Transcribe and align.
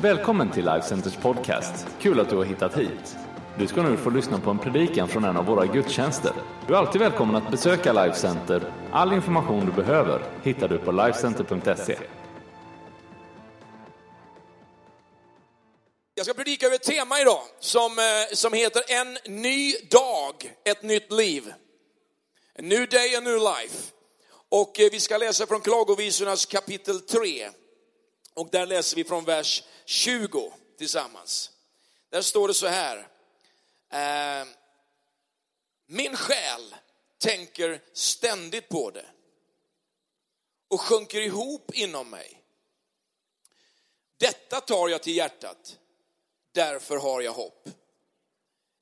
Välkommen 0.00 0.50
till 0.50 0.64
Life 0.64 0.88
Centers 0.88 1.16
podcast. 1.16 1.86
Kul 2.00 2.20
att 2.20 2.30
du 2.30 2.36
har 2.36 2.44
hittat 2.44 2.78
hit. 2.78 3.16
Du 3.58 3.66
ska 3.66 3.82
nu 3.82 3.96
få 3.96 4.10
lyssna 4.10 4.40
på 4.40 4.50
en 4.50 4.58
predikan 4.58 5.08
från 5.08 5.24
en 5.24 5.36
av 5.36 5.46
våra 5.46 5.66
gudstjänster. 5.66 6.32
Du 6.66 6.74
är 6.74 6.78
alltid 6.78 7.00
välkommen 7.00 7.36
att 7.36 7.50
besöka 7.50 7.92
Life 7.92 8.18
Center. 8.18 8.72
All 8.92 9.12
information 9.12 9.66
du 9.66 9.72
behöver 9.72 10.22
hittar 10.42 10.68
du 10.68 10.78
på 10.78 10.92
lifecenter.se. 10.92 11.96
Jag 16.14 16.26
ska 16.26 16.34
predika 16.34 16.66
över 16.66 16.76
ett 16.76 16.82
tema 16.82 17.20
idag 17.20 17.42
som, 17.60 17.98
eh, 17.98 18.34
som 18.34 18.52
heter 18.52 18.82
En 18.88 19.18
ny 19.42 19.72
dag, 19.90 20.34
ett 20.64 20.82
nytt 20.82 21.12
liv. 21.12 21.52
A 22.58 22.62
new 22.62 22.88
day, 22.88 23.16
a 23.16 23.20
new 23.20 23.38
life. 23.38 23.92
Och 24.48 24.80
eh, 24.80 24.88
vi 24.92 25.00
ska 25.00 25.16
läsa 25.16 25.46
från 25.46 25.60
Klagovisornas 25.60 26.46
kapitel 26.46 27.00
3. 27.00 27.48
Och 28.36 28.50
där 28.50 28.66
läser 28.66 28.96
vi 28.96 29.04
från 29.04 29.24
vers 29.24 29.62
20 29.84 30.52
tillsammans. 30.78 31.50
Där 32.10 32.22
står 32.22 32.48
det 32.48 32.54
så 32.54 32.66
här. 32.66 33.08
Eh, 33.92 34.46
Min 35.86 36.16
själ 36.16 36.74
tänker 37.18 37.80
ständigt 37.92 38.68
på 38.68 38.90
det 38.90 39.06
och 40.68 40.80
sjunker 40.80 41.20
ihop 41.20 41.74
inom 41.74 42.10
mig. 42.10 42.42
Detta 44.18 44.60
tar 44.60 44.88
jag 44.88 45.02
till 45.02 45.16
hjärtat, 45.16 45.78
därför 46.52 46.96
har 46.96 47.20
jag 47.20 47.32
hopp. 47.32 47.68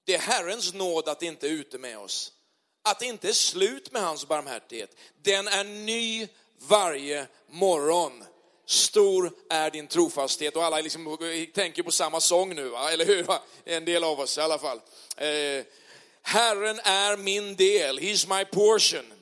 Det 0.04 0.14
är 0.14 0.18
Herrens 0.18 0.74
nåd 0.74 1.08
att 1.08 1.20
det 1.20 1.26
inte 1.26 1.46
är 1.46 1.50
ute 1.50 1.78
med 1.78 1.98
oss, 1.98 2.32
att 2.82 2.98
det 2.98 3.06
inte 3.06 3.28
är 3.28 3.32
slut 3.32 3.92
med 3.92 4.02
hans 4.02 4.26
barmhärtighet. 4.28 4.96
Den 5.22 5.48
är 5.48 5.64
ny 5.64 6.28
varje 6.58 7.26
morgon. 7.46 8.24
Stor 8.66 9.32
är 9.50 9.70
din 9.70 9.86
trofasthet 9.86 10.56
och 10.56 10.64
alla 10.64 10.80
liksom 10.80 11.18
tänker 11.54 11.82
på 11.82 11.90
samma 11.90 12.20
sång 12.20 12.54
nu, 12.54 12.68
va? 12.68 12.90
eller 12.90 13.06
hur? 13.06 13.26
En 13.64 13.84
del 13.84 14.04
av 14.04 14.20
oss 14.20 14.38
i 14.38 14.40
alla 14.40 14.58
fall. 14.58 14.80
Eh, 15.16 15.64
Herren 16.22 16.80
är 16.84 17.16
min 17.16 17.56
del, 17.56 17.98
He's 17.98 18.38
my 18.38 18.44
portion. 18.44 19.12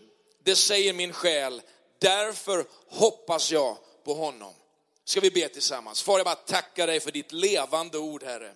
Det 0.44 0.56
säger 0.56 0.92
min 0.92 1.12
själ, 1.12 1.62
därför 1.98 2.64
hoppas 2.88 3.52
jag 3.52 3.76
på 4.04 4.14
honom. 4.14 4.54
Ska 5.04 5.20
vi 5.20 5.30
be 5.30 5.48
tillsammans? 5.48 6.02
Far, 6.02 6.18
jag 6.18 6.24
bara 6.24 6.34
tackar 6.34 6.86
dig 6.86 7.00
för 7.00 7.10
ditt 7.10 7.32
levande 7.32 7.98
ord, 7.98 8.22
Herre. 8.22 8.52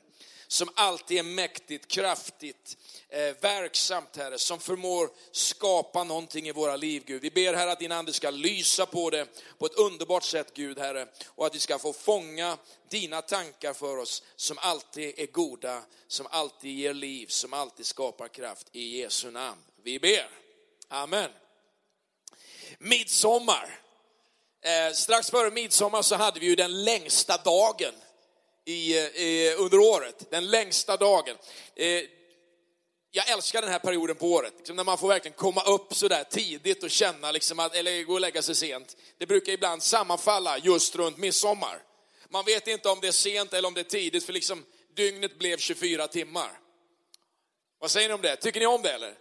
Som 0.48 0.70
alltid 0.74 1.18
är 1.18 1.22
mäktigt, 1.22 1.88
kraftigt, 1.88 2.76
eh, 3.08 3.34
verksamt, 3.40 4.16
Herre. 4.16 4.38
Som 4.38 4.60
förmår 4.60 5.10
skapa 5.32 6.04
någonting 6.04 6.48
i 6.48 6.52
våra 6.52 6.76
liv, 6.76 7.02
Gud. 7.06 7.22
Vi 7.22 7.30
ber, 7.30 7.54
Herre, 7.54 7.72
att 7.72 7.78
din 7.78 7.92
Ande 7.92 8.12
ska 8.12 8.30
lysa 8.30 8.86
på 8.86 9.10
det 9.10 9.26
på 9.58 9.66
ett 9.66 9.74
underbart 9.74 10.24
sätt, 10.24 10.54
Gud, 10.54 10.78
Herre. 10.78 11.06
Och 11.26 11.46
att 11.46 11.54
vi 11.54 11.60
ska 11.60 11.78
få 11.78 11.92
fånga 11.92 12.58
dina 12.90 13.22
tankar 13.22 13.72
för 13.72 13.96
oss, 13.96 14.22
som 14.36 14.58
alltid 14.58 15.18
är 15.18 15.26
goda, 15.26 15.82
som 16.08 16.26
alltid 16.30 16.78
ger 16.78 16.94
liv, 16.94 17.26
som 17.26 17.52
alltid 17.52 17.86
skapar 17.86 18.28
kraft. 18.28 18.66
I 18.72 19.00
Jesu 19.00 19.30
namn. 19.30 19.60
Vi 19.82 19.98
ber. 19.98 20.30
Amen. 20.88 21.30
Midsommar. 22.78 23.80
Eh, 24.62 24.92
strax 24.92 25.30
före 25.30 25.50
midsommar 25.50 26.02
så 26.02 26.14
hade 26.14 26.40
vi 26.40 26.46
ju 26.46 26.54
den 26.54 26.84
längsta 26.84 27.36
dagen 27.36 27.94
i, 28.66 28.98
eh, 28.98 29.04
i, 29.04 29.54
under 29.58 29.78
året. 29.78 30.30
Den 30.30 30.50
längsta 30.50 30.96
dagen. 30.96 31.36
Eh, 31.74 32.02
jag 33.10 33.30
älskar 33.30 33.62
den 33.62 33.70
här 33.70 33.78
perioden 33.78 34.16
på 34.16 34.32
året, 34.32 34.52
liksom 34.56 34.76
när 34.76 34.84
man 34.84 34.98
får 34.98 35.08
verkligen 35.08 35.36
komma 35.36 35.62
upp 35.62 35.94
så 35.94 36.08
där 36.08 36.24
tidigt 36.24 36.82
och 36.82 36.90
känna, 36.90 37.32
liksom 37.32 37.58
att, 37.58 37.74
eller 37.74 38.02
gå 38.02 38.12
och 38.12 38.20
lägga 38.20 38.42
sig 38.42 38.54
sent. 38.54 38.96
Det 39.18 39.26
brukar 39.26 39.52
ibland 39.52 39.82
sammanfalla 39.82 40.58
just 40.58 40.96
runt 40.96 41.18
midsommar. 41.18 41.82
Man 42.28 42.44
vet 42.44 42.66
inte 42.66 42.88
om 42.88 42.98
det 43.00 43.08
är 43.08 43.12
sent 43.12 43.52
eller 43.52 43.68
om 43.68 43.74
det 43.74 43.80
är 43.80 43.84
tidigt, 43.84 44.24
för 44.24 44.32
liksom 44.32 44.64
dygnet 44.94 45.38
blev 45.38 45.56
24 45.56 46.08
timmar. 46.08 46.60
Vad 47.78 47.90
säger 47.90 48.08
ni 48.08 48.14
om 48.14 48.22
det? 48.22 48.36
Tycker 48.36 48.60
ni 48.60 48.66
om 48.66 48.82
det 48.82 48.92
eller? 48.92 49.14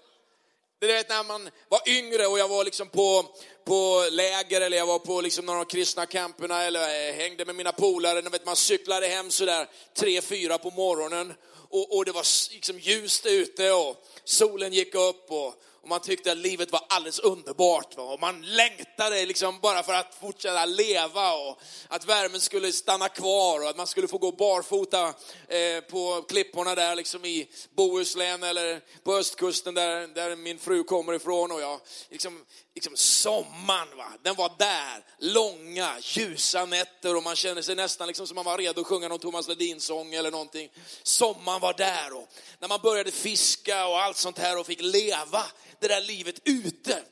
Det 0.79 0.91
är 0.91 1.05
när 1.09 1.23
man 1.23 1.49
var 1.69 1.81
yngre 1.85 2.27
och 2.27 2.39
jag 2.39 2.47
var 2.47 2.63
liksom 2.63 2.89
på, 2.89 3.25
på 3.65 4.07
läger 4.11 4.61
eller 4.61 4.77
jag 4.77 4.85
var 4.85 4.99
på 4.99 5.21
liksom 5.21 5.45
några 5.45 5.59
av 5.59 5.65
de 5.65 5.71
kristna 5.71 6.05
camperna 6.05 6.63
eller 6.63 7.13
hängde 7.13 7.45
med 7.45 7.55
mina 7.55 7.71
polare. 7.71 8.21
Vet, 8.21 8.45
man 8.45 8.55
cyklade 8.55 9.07
hem 9.07 9.31
sådär 9.31 9.69
tre, 9.93 10.21
fyra 10.21 10.57
på 10.57 10.71
morgonen 10.71 11.33
och, 11.69 11.97
och 11.97 12.05
det 12.05 12.11
var 12.11 12.53
liksom 12.53 12.79
ljust 12.79 13.25
ute 13.25 13.71
och 13.71 14.05
solen 14.23 14.73
gick 14.73 14.95
upp 14.95 15.31
och, 15.31 15.53
och 15.85 15.89
man 15.89 15.99
tyckte 15.99 16.31
att 16.31 16.37
livet 16.37 16.71
var 16.71 16.81
alldeles 16.89 17.19
underbart. 17.19 17.97
Va? 17.97 18.03
Och 18.03 18.19
man 18.19 18.41
längtade 18.41 19.25
liksom 19.25 19.59
bara 19.59 19.83
för 19.83 19.93
att 19.93 20.15
fortsätta 20.15 20.65
leva 20.65 21.33
och 21.33 21.61
att 21.87 22.05
värmen 22.05 22.41
skulle 22.41 22.71
stanna 22.71 23.09
kvar 23.09 23.61
och 23.61 23.69
att 23.69 23.77
man 23.77 23.87
skulle 23.87 24.07
få 24.07 24.17
gå 24.17 24.31
barfota 24.31 25.07
eh, 25.47 25.81
på 25.89 26.25
klipporna 26.29 26.75
där 26.75 26.95
liksom 26.95 27.25
i 27.25 27.47
Bohuslän 27.75 28.43
eller 28.43 28.81
på 29.03 29.15
östkusten 29.15 29.73
där, 29.73 30.07
där 30.07 30.35
min 30.35 30.59
fru 30.59 30.83
kommer 30.83 31.13
ifrån. 31.13 31.51
Och 31.51 31.61
jag, 31.61 31.79
liksom, 32.09 32.45
liksom 32.75 32.97
sommaren, 32.97 33.97
va? 33.97 34.11
den 34.23 34.35
var 34.35 34.51
där. 34.57 35.05
Långa, 35.19 35.99
ljusa 36.01 36.65
nätter 36.65 37.15
och 37.15 37.23
man 37.23 37.35
kände 37.35 37.63
sig 37.63 37.75
nästan 37.75 38.07
liksom 38.07 38.27
som 38.27 38.35
man 38.35 38.45
var 38.45 38.57
redo 38.57 38.81
att 38.81 38.87
sjunga 38.87 39.07
någon 39.07 39.19
Thomas 39.19 39.47
Ledin-sång 39.47 40.13
eller 40.13 40.31
någonting. 40.31 40.69
Sommaren 41.03 41.61
var 41.61 41.73
där 41.73 42.13
och 42.13 42.29
när 42.59 42.67
man 42.67 42.79
började 42.83 43.11
fiska 43.11 43.87
och 43.87 43.99
allt 43.99 44.17
sånt 44.17 44.37
här 44.37 44.59
och 44.59 44.65
fick 44.65 44.81
leva 44.81 45.43
det 45.79 45.87
där 45.87 46.01
livet 46.01 46.39
ute. 46.43 47.03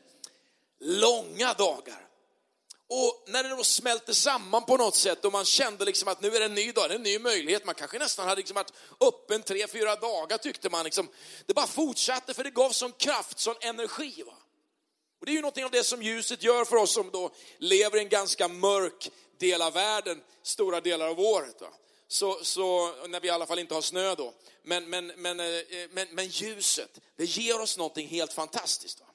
Långa 0.79 1.53
dagar. 1.53 2.07
Och 2.89 3.23
när 3.27 3.43
det 3.43 3.49
då 3.49 3.63
smälte 3.63 4.13
samman 4.13 4.65
på 4.65 4.77
något 4.77 4.95
sätt 4.95 5.25
och 5.25 5.31
man 5.31 5.45
kände 5.45 5.85
liksom 5.85 6.07
att 6.07 6.21
nu 6.21 6.35
är 6.35 6.39
det 6.39 6.45
en 6.45 6.55
ny 6.55 6.71
dag, 6.71 6.89
det 6.89 6.93
är 6.93 6.95
en 6.95 7.03
ny 7.03 7.19
möjlighet. 7.19 7.65
Man 7.65 7.75
kanske 7.75 7.99
nästan 7.99 8.27
hade 8.27 8.39
liksom 8.39 8.55
varit 8.55 8.73
öppen 8.99 9.43
tre, 9.43 9.67
fyra 9.67 9.95
dagar 9.95 10.37
tyckte 10.37 10.69
man. 10.69 10.85
Liksom. 10.85 11.07
Det 11.45 11.53
bara 11.53 11.67
fortsatte 11.67 12.33
för 12.33 12.43
det 12.43 12.49
gav 12.49 12.69
sån 12.69 12.91
kraft, 12.91 13.39
sån 13.39 13.55
energi. 13.61 14.23
Va? 14.25 14.33
Och 15.23 15.27
det 15.27 15.31
är 15.31 15.35
ju 15.35 15.41
någonting 15.41 15.65
av 15.65 15.71
det 15.71 15.83
som 15.83 16.01
ljuset 16.01 16.43
gör 16.43 16.65
för 16.65 16.75
oss 16.75 16.93
som 16.93 17.09
då 17.11 17.31
lever 17.57 17.97
i 17.97 17.99
en 17.99 18.09
ganska 18.09 18.47
mörk 18.47 19.11
del 19.37 19.61
av 19.61 19.73
världen, 19.73 20.21
stora 20.41 20.81
delar 20.81 21.07
av 21.07 21.19
året. 21.19 21.61
Va? 21.61 21.67
Så, 22.07 22.43
så, 22.43 22.91
när 23.07 23.19
vi 23.19 23.27
i 23.27 23.31
alla 23.31 23.45
fall 23.45 23.59
inte 23.59 23.73
har 23.73 23.81
snö 23.81 24.15
då. 24.15 24.33
Men, 24.63 24.89
men, 24.89 25.07
men, 25.07 25.39
eh, 25.39 25.45
men, 25.91 26.07
men 26.11 26.27
ljuset, 26.27 26.99
det 27.15 27.25
ger 27.25 27.61
oss 27.61 27.77
någonting 27.77 28.07
helt 28.07 28.33
fantastiskt. 28.33 28.99
Va? 28.99 29.05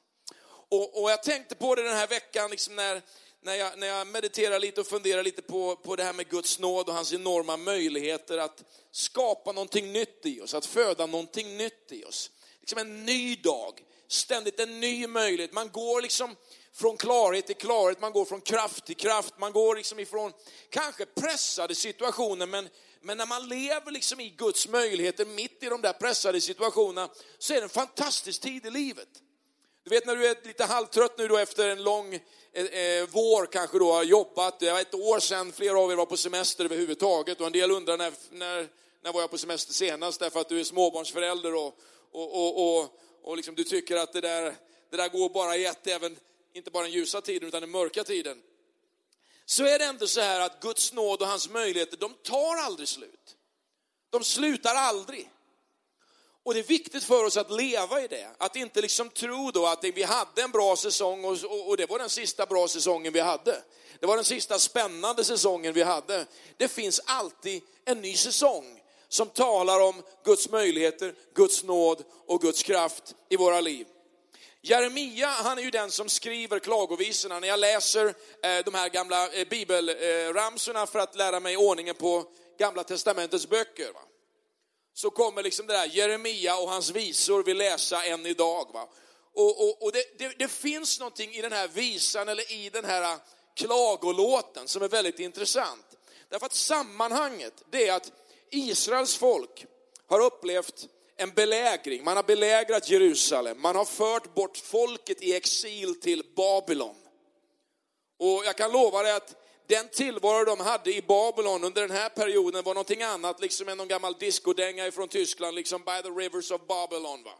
Och, 0.69 1.02
och 1.02 1.10
jag 1.10 1.22
tänkte 1.22 1.54
på 1.54 1.74
det 1.74 1.82
den 1.82 1.96
här 1.96 2.06
veckan, 2.06 2.50
liksom 2.50 2.76
när, 2.76 3.02
när, 3.40 3.54
jag, 3.54 3.78
när 3.78 3.86
jag 3.86 4.06
mediterar 4.06 4.58
lite 4.58 4.80
och 4.80 4.86
funderar 4.86 5.22
lite 5.22 5.42
på, 5.42 5.76
på 5.76 5.96
det 5.96 6.04
här 6.04 6.12
med 6.12 6.28
Guds 6.28 6.58
nåd 6.58 6.88
och 6.88 6.94
hans 6.94 7.12
enorma 7.12 7.56
möjligheter 7.56 8.38
att 8.38 8.64
skapa 8.90 9.52
någonting 9.52 9.92
nytt 9.92 10.26
i 10.26 10.40
oss, 10.40 10.54
att 10.54 10.66
föda 10.66 11.06
någonting 11.06 11.56
nytt 11.56 11.92
i 11.92 12.04
oss. 12.04 12.30
Liksom 12.60 12.78
en 12.78 13.04
ny 13.04 13.36
dag, 13.36 13.82
ständigt 14.08 14.60
en 14.60 14.80
ny 14.80 15.06
möjlighet. 15.06 15.52
Man 15.52 15.69
går 15.69 16.02
liksom 16.02 16.36
från 16.72 16.96
klarhet 16.96 17.46
till 17.46 17.56
klarhet, 17.56 18.00
man 18.00 18.12
går 18.12 18.24
från 18.24 18.41
kraft 18.41 18.84
till 18.84 18.96
kraft, 18.96 19.34
man 19.38 19.52
går 19.52 19.76
liksom 19.76 19.98
ifrån 19.98 20.32
kanske 20.70 21.06
pressade 21.06 21.74
situationer, 21.74 22.46
men, 22.46 22.69
men 23.00 23.16
när 23.16 23.26
man 23.26 23.48
lever 23.48 23.91
liksom 23.91 24.20
i 24.20 24.30
Guds 24.30 24.69
möjligheter 24.69 25.26
mitt 25.26 25.62
i 25.62 25.66
de 25.66 25.82
där 25.82 25.92
pressade 25.92 26.41
situationerna 26.41 27.08
så 27.38 27.52
är 27.52 27.56
det 27.56 27.62
en 27.62 27.69
fantastisk 27.69 28.41
tid 28.41 28.66
i 28.66 28.70
livet. 28.70 29.08
Du 29.84 29.91
vet 29.91 30.06
när 30.06 30.16
du 30.16 30.26
är 30.26 30.36
lite 30.46 30.64
halvtrött 30.64 31.19
nu 31.19 31.28
då 31.28 31.36
efter 31.36 31.69
en 31.69 31.82
lång 31.82 32.14
eh, 32.52 32.64
eh, 32.64 33.08
vår 33.10 33.46
kanske 33.46 33.78
då 33.78 33.92
har 33.92 34.02
jobbat, 34.02 34.60
det 34.60 34.72
var 34.72 34.80
ett 34.80 34.94
år 34.94 35.20
sedan 35.20 35.52
flera 35.52 35.80
av 35.80 35.92
er 35.92 35.96
var 35.96 36.06
på 36.06 36.16
semester 36.16 36.64
överhuvudtaget 36.64 37.40
och 37.40 37.46
en 37.46 37.52
del 37.52 37.70
undrar 37.70 37.96
när, 37.96 38.12
när, 38.30 38.69
när 39.02 39.12
var 39.12 39.20
jag 39.20 39.30
på 39.30 39.38
semester 39.38 39.72
senast 39.72 40.20
därför 40.20 40.40
att 40.40 40.48
du 40.48 40.60
är 40.60 40.64
småbarnsförälder 40.64 41.54
och, 41.54 41.78
och, 42.12 42.34
och, 42.34 42.80
och, 42.80 42.98
och 43.28 43.36
liksom 43.36 43.54
du 43.54 43.64
tycker 43.64 43.96
att 43.96 44.12
det 44.12 44.20
där, 44.20 44.56
det 44.90 44.96
där 44.96 45.08
går 45.08 45.28
bara 45.28 45.56
i 45.56 45.66
ett, 45.66 45.86
även 45.86 46.16
inte 46.52 46.70
bara 46.70 46.82
den 46.82 46.92
ljusa 46.92 47.20
tiden 47.20 47.48
utan 47.48 47.60
den 47.60 47.70
mörka 47.70 48.04
tiden. 48.04 48.42
Så 49.44 49.64
är 49.64 49.78
det 49.78 49.84
ändå 49.84 50.06
så 50.06 50.20
här 50.20 50.40
att 50.40 50.60
Guds 50.60 50.92
nåd 50.92 51.22
och 51.22 51.28
hans 51.28 51.48
möjligheter, 51.48 51.96
de 51.96 52.14
tar 52.14 52.56
aldrig 52.56 52.88
slut. 52.88 53.36
De 54.10 54.25
slutar 54.25 54.75
aldrig. 54.75 55.30
Och 56.42 56.54
det 56.54 56.60
är 56.60 56.64
viktigt 56.64 57.04
för 57.04 57.25
oss 57.25 57.36
att 57.36 57.50
leva 57.50 58.02
i 58.02 58.06
det. 58.06 58.30
Att 58.38 58.56
inte 58.56 58.80
liksom 58.80 59.10
tro 59.10 59.50
då 59.50 59.66
att 59.66 59.84
vi 59.84 60.02
hade 60.02 60.42
en 60.42 60.50
bra 60.50 60.76
säsong 60.76 61.24
och, 61.24 61.69
och, 61.69 61.76
det 61.76 61.86
var 61.86 61.98
den 61.98 62.10
sista 62.10 62.46
bra 62.46 62.69
säsongen 62.69 63.12
vi 63.12 63.20
hade. 63.20 63.62
Det 64.00 64.06
var 64.06 64.16
den 64.16 64.24
sista 64.24 64.58
spännande 64.58 65.24
säsongen 65.24 65.72
vi 65.72 65.82
hade. 65.82 66.26
Det 66.56 66.69
finns 66.69 67.00
alltid 67.06 67.62
en 67.84 68.00
ny 68.00 68.16
säsong 68.16 68.77
som 69.08 69.28
talar 69.28 69.81
om 69.81 70.02
Guds 70.25 70.50
möjligheter, 70.50 71.14
Guds 71.34 71.64
nåd 71.64 72.05
och 72.26 72.40
Guds 72.40 72.62
kraft 72.62 73.14
i 73.28 73.37
våra 73.37 73.60
liv. 73.60 73.87
Jeremia, 74.60 75.26
han 75.26 75.58
är 75.58 75.62
ju 75.62 75.70
den 75.70 75.90
som 75.90 76.08
skriver 76.08 76.58
klagovisorna. 76.58 77.40
När 77.40 77.49
jag 77.49 77.60
läser 77.60 78.06
eh, 78.43 78.64
de 78.64 78.75
här 78.75 78.88
gamla 78.88 79.32
eh, 79.32 79.49
bibelramsorna 79.49 80.87
för 80.87 80.99
att 80.99 81.16
lära 81.16 81.40
mig 81.40 81.56
ordningen 81.56 81.94
på 81.94 82.25
gamla 82.58 82.84
testamentets 82.84 83.49
böcker. 83.49 83.93
Va? 83.93 84.00
Så 84.94 85.10
kommer 85.10 85.43
liksom 85.43 85.66
det 85.66 85.72
där 85.72 85.87
Jeremia 85.87 86.56
och 86.56 86.69
hans 86.69 86.90
visor 86.90 87.43
vi 87.43 87.55
läsa 87.55 88.05
än 88.05 88.26
idag. 88.26 88.70
Va? 88.72 88.88
Och, 89.34 89.62
och, 89.62 89.82
och 89.82 89.93
det, 89.93 90.19
det, 90.19 90.38
det, 90.38 90.49
finns 90.49 91.00
någonting 91.00 91.32
i 91.32 91.43
den 91.43 91.52
här 91.52 91.69
visan 91.69 92.28
eller 92.28 92.52
i 92.52 92.70
den 92.70 92.84
här 92.84 93.02
eh, 93.02 93.19
klagolåten 93.56 94.69
som 94.69 94.82
är 94.82 94.88
väldigt 94.88 95.19
intressant. 95.19 95.87
Därför 96.28 96.46
att 96.46 96.55
sammanhanget, 96.55 97.62
det 97.70 97.88
är 97.88 97.93
att 97.93 98.12
Israels 98.50 99.16
folk 99.16 99.66
har 100.06 100.20
upplevt 100.20 100.88
en 101.16 101.30
belägring. 101.30 102.04
Man 102.04 102.16
har 102.16 102.24
belägrat 102.24 102.90
Jerusalem. 102.90 103.60
Man 103.60 103.76
har 103.76 103.84
fört 103.84 104.34
bort 104.34 104.56
folket 104.56 105.22
i 105.22 105.34
exil 105.34 106.00
till 106.00 106.22
Babylon. 106.36 106.96
Och 108.18 108.42
jag 108.44 108.56
kan 108.56 108.72
lova 108.72 109.02
dig 109.02 109.12
att 109.12 109.34
den 109.66 109.88
tillvaro 109.88 110.44
de 110.44 110.60
hade 110.60 110.94
i 110.94 111.02
Babylon 111.02 111.64
under 111.64 111.82
den 111.82 111.96
här 111.96 112.08
perioden 112.08 112.64
var 112.64 112.74
någonting 112.74 113.02
annat 113.02 113.40
liksom 113.40 113.68
än 113.68 113.78
någon 113.78 113.88
gammal 113.88 114.14
discodänga 114.14 114.92
från 114.92 115.08
Tyskland, 115.08 115.54
liksom 115.54 115.82
by 115.82 116.02
the 116.02 116.08
rivers 116.08 116.50
of 116.50 116.60
Babylon. 116.66 117.22
Va? 117.22 117.32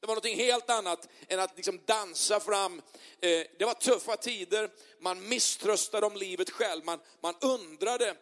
Det 0.00 0.06
var 0.06 0.14
någonting 0.14 0.36
helt 0.36 0.70
annat 0.70 1.08
än 1.28 1.40
att 1.40 1.56
liksom 1.56 1.80
dansa 1.86 2.40
fram. 2.40 2.82
Eh, 3.20 3.42
det 3.58 3.64
var 3.64 3.74
tuffa 3.74 4.16
tider, 4.16 4.70
man 5.00 5.28
misströstade 5.28 6.06
om 6.06 6.16
livet 6.16 6.50
själv, 6.50 6.84
man, 6.84 6.98
man 7.22 7.34
undrade. 7.40 8.16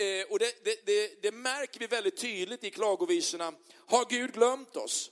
Eh, 0.00 0.26
och 0.30 0.38
det, 0.38 0.64
det, 0.64 0.86
det, 0.86 1.22
det 1.22 1.32
märker 1.32 1.80
vi 1.80 1.86
väldigt 1.86 2.16
tydligt 2.16 2.64
i 2.64 2.70
klagovisorna. 2.70 3.52
Har 3.86 4.04
Gud 4.10 4.32
glömt 4.32 4.76
oss? 4.76 5.10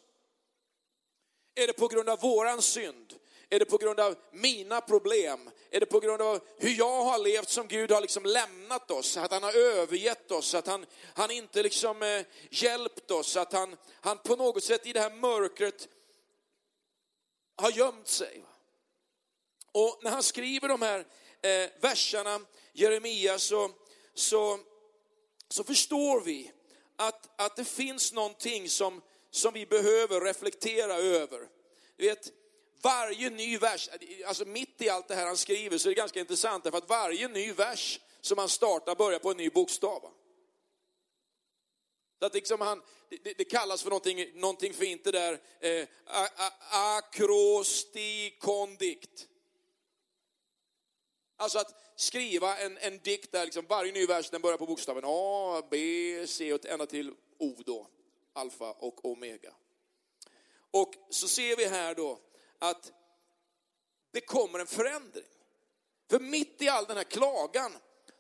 Är 1.55 1.67
det 1.67 1.73
på 1.73 1.89
grund 1.89 2.09
av 2.09 2.21
våran 2.21 2.63
synd? 2.63 3.15
Är 3.51 3.59
det 3.59 3.65
på 3.65 3.77
grund 3.77 4.01
av 4.01 4.17
mina 4.33 4.81
problem? 4.81 5.51
Är 5.71 5.81
det 5.81 5.87
på 5.87 6.01
grund 6.01 6.23
av 6.23 6.41
hur 6.57 6.71
jag 6.71 7.05
har 7.05 7.19
levt 7.19 7.49
som 7.49 7.69
Gud 7.69 7.91
har 7.91 8.01
liksom 8.01 8.25
lämnat 8.25 8.91
oss? 8.91 9.17
Att 9.17 9.33
han 9.33 9.43
har 9.43 9.57
övergett 9.57 10.31
oss, 10.31 10.55
att 10.55 10.67
han, 10.67 10.87
han 11.15 11.31
inte 11.31 11.63
liksom 11.63 12.03
eh, 12.03 12.23
hjälpt 12.51 13.11
oss, 13.11 13.37
att 13.37 13.53
han, 13.53 13.77
han 14.01 14.19
på 14.19 14.37
något 14.37 14.65
sätt 14.65 14.87
i 14.87 14.93
det 14.93 15.01
här 15.01 15.15
mörkret 15.15 15.89
har 17.57 17.71
gömt 17.71 18.09
sig. 18.09 18.45
Och 19.73 20.01
när 20.03 20.11
han 20.11 20.23
skriver 20.23 20.69
de 20.69 20.83
här 20.83 20.99
eh, 21.43 21.71
verserna, 21.81 22.41
Jeremia, 22.73 23.39
så, 23.39 23.71
så, 24.15 24.59
så 25.49 25.65
förstår 25.65 26.21
vi 26.21 26.53
att, 26.97 27.41
att 27.41 27.57
det 27.57 27.65
finns 27.65 28.13
någonting 28.13 28.69
som, 28.69 29.03
som 29.31 29.55
vi 29.55 29.67
behöver 29.67 30.21
reflektera 30.21 30.95
över. 30.95 31.49
Du 31.97 32.07
vet, 32.07 32.33
varje 32.83 33.31
ny 33.31 33.59
vers, 33.59 33.89
alltså 34.27 34.45
mitt 34.45 34.83
i 34.83 34.89
allt 34.89 35.09
det 35.09 35.15
här 35.15 35.27
han 35.27 35.37
skriver 35.37 35.79
så 35.79 35.89
är 35.89 35.91
det 35.91 36.01
ganska 36.01 36.21
intressant 36.21 36.65
därför 36.65 36.79
att 36.79 36.89
varje 36.89 37.29
ny 37.29 37.53
vers 37.53 38.01
som 38.21 38.39
han 38.39 38.49
startar 38.49 38.95
börjar 38.95 39.19
på 39.19 39.31
en 39.31 39.37
ny 39.37 39.51
bokstav. 39.51 40.11
Så 42.19 42.27
att 42.27 42.35
liksom 42.35 42.61
han, 42.61 42.83
det, 43.09 43.35
det, 43.39 43.45
kallas 43.45 43.83
för 43.83 43.91
någonting, 43.91 44.41
någonting 44.41 44.75
fint 44.75 45.05
det 45.05 45.11
där, 45.11 45.41
eh, 45.61 45.89
akrostikondikt. 46.71 49.29
Alltså 51.37 51.59
att 51.59 51.88
skriva 52.01 52.57
en, 52.57 52.79
en 52.79 52.99
dikt 52.99 53.33
där 53.33 53.45
liksom 53.45 53.67
varje 53.69 53.93
ny 53.93 54.07
vers 54.07 54.31
den 54.31 54.41
börjar 54.41 54.59
på 54.59 54.67
bokstaven 54.67 55.05
A, 55.07 55.63
B, 55.71 56.27
C 56.27 56.53
och 56.53 56.67
ända 56.67 56.87
till 56.87 57.13
O 57.39 57.55
då, 57.67 57.87
alfa 58.33 58.71
och 58.71 59.05
omega. 59.05 59.55
Och 60.71 60.95
så 61.11 61.29
ser 61.29 61.57
vi 61.57 61.67
här 61.67 61.95
då 61.95 62.19
att 62.59 62.93
det 64.11 64.21
kommer 64.21 64.59
en 64.59 64.67
förändring. 64.67 65.25
För 66.11 66.21
mitt 66.21 66.63
i 66.63 66.69
all 66.69 66.85
den 66.85 66.97
här 66.97 67.05
klagan, 67.05 67.73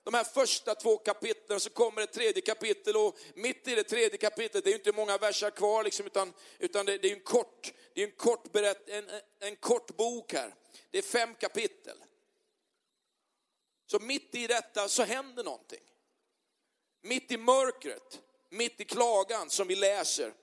de 0.04 0.14
här 0.14 0.24
första 0.24 0.74
två 0.74 0.96
kapitlen, 0.96 1.60
så 1.60 1.70
kommer 1.70 2.02
ett 2.02 2.12
tredje 2.12 2.42
kapitel 2.42 2.96
och 2.96 3.18
mitt 3.34 3.68
i 3.68 3.74
det 3.74 3.84
tredje 3.84 4.18
kapitlet, 4.18 4.64
det 4.64 4.70
är 4.70 4.72
ju 4.72 4.78
inte 4.78 4.92
många 4.92 5.18
verser 5.18 5.50
kvar 5.50 5.84
liksom, 5.84 6.06
utan, 6.06 6.32
utan 6.58 6.86
det, 6.86 6.98
det 6.98 7.10
är 7.10 7.14
en 7.14 7.20
kort, 7.20 7.72
det 7.94 8.02
är 8.02 8.06
en 8.06 8.12
kort, 8.12 8.52
berätt, 8.52 8.88
en, 8.88 9.10
en 9.40 9.56
kort 9.56 9.96
bok 9.96 10.32
här. 10.32 10.54
Det 10.90 10.98
är 10.98 11.02
fem 11.02 11.34
kapitel. 11.34 11.98
Så 13.90 13.98
mitt 13.98 14.34
i 14.34 14.46
detta 14.46 14.88
så 14.88 15.02
händer 15.02 15.44
någonting. 15.44 15.82
Mitt 17.02 17.32
i 17.32 17.36
mörkret, 17.36 18.20
mitt 18.50 18.80
i 18.80 18.84
klagan 18.84 19.50
som 19.50 19.68
vi 19.68 19.76
läser, 19.76 20.34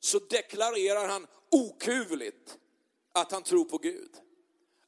så 0.00 0.18
deklarerar 0.18 1.08
han 1.08 1.26
okuvligt 1.50 2.58
att 3.12 3.32
han 3.32 3.42
tror 3.42 3.64
på 3.64 3.78
Gud. 3.78 4.10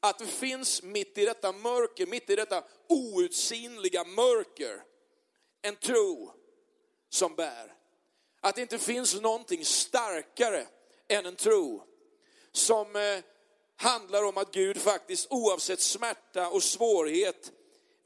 Att 0.00 0.18
det 0.18 0.26
finns 0.26 0.82
mitt 0.82 1.18
i 1.18 1.24
detta 1.24 1.52
mörker, 1.52 2.06
mitt 2.06 2.30
i 2.30 2.36
detta 2.36 2.64
outsinliga 2.88 4.04
mörker, 4.04 4.82
en 5.62 5.76
tro 5.76 6.32
som 7.08 7.34
bär. 7.34 7.74
Att 8.40 8.54
det 8.54 8.62
inte 8.62 8.78
finns 8.78 9.20
någonting 9.20 9.64
starkare 9.64 10.66
än 11.08 11.26
en 11.26 11.36
tro 11.36 11.82
som 12.52 12.96
eh, 12.96 13.24
handlar 13.76 14.24
om 14.24 14.36
att 14.36 14.52
Gud 14.52 14.76
faktiskt 14.76 15.26
oavsett 15.30 15.80
smärta 15.80 16.48
och 16.48 16.62
svårighet 16.62 17.52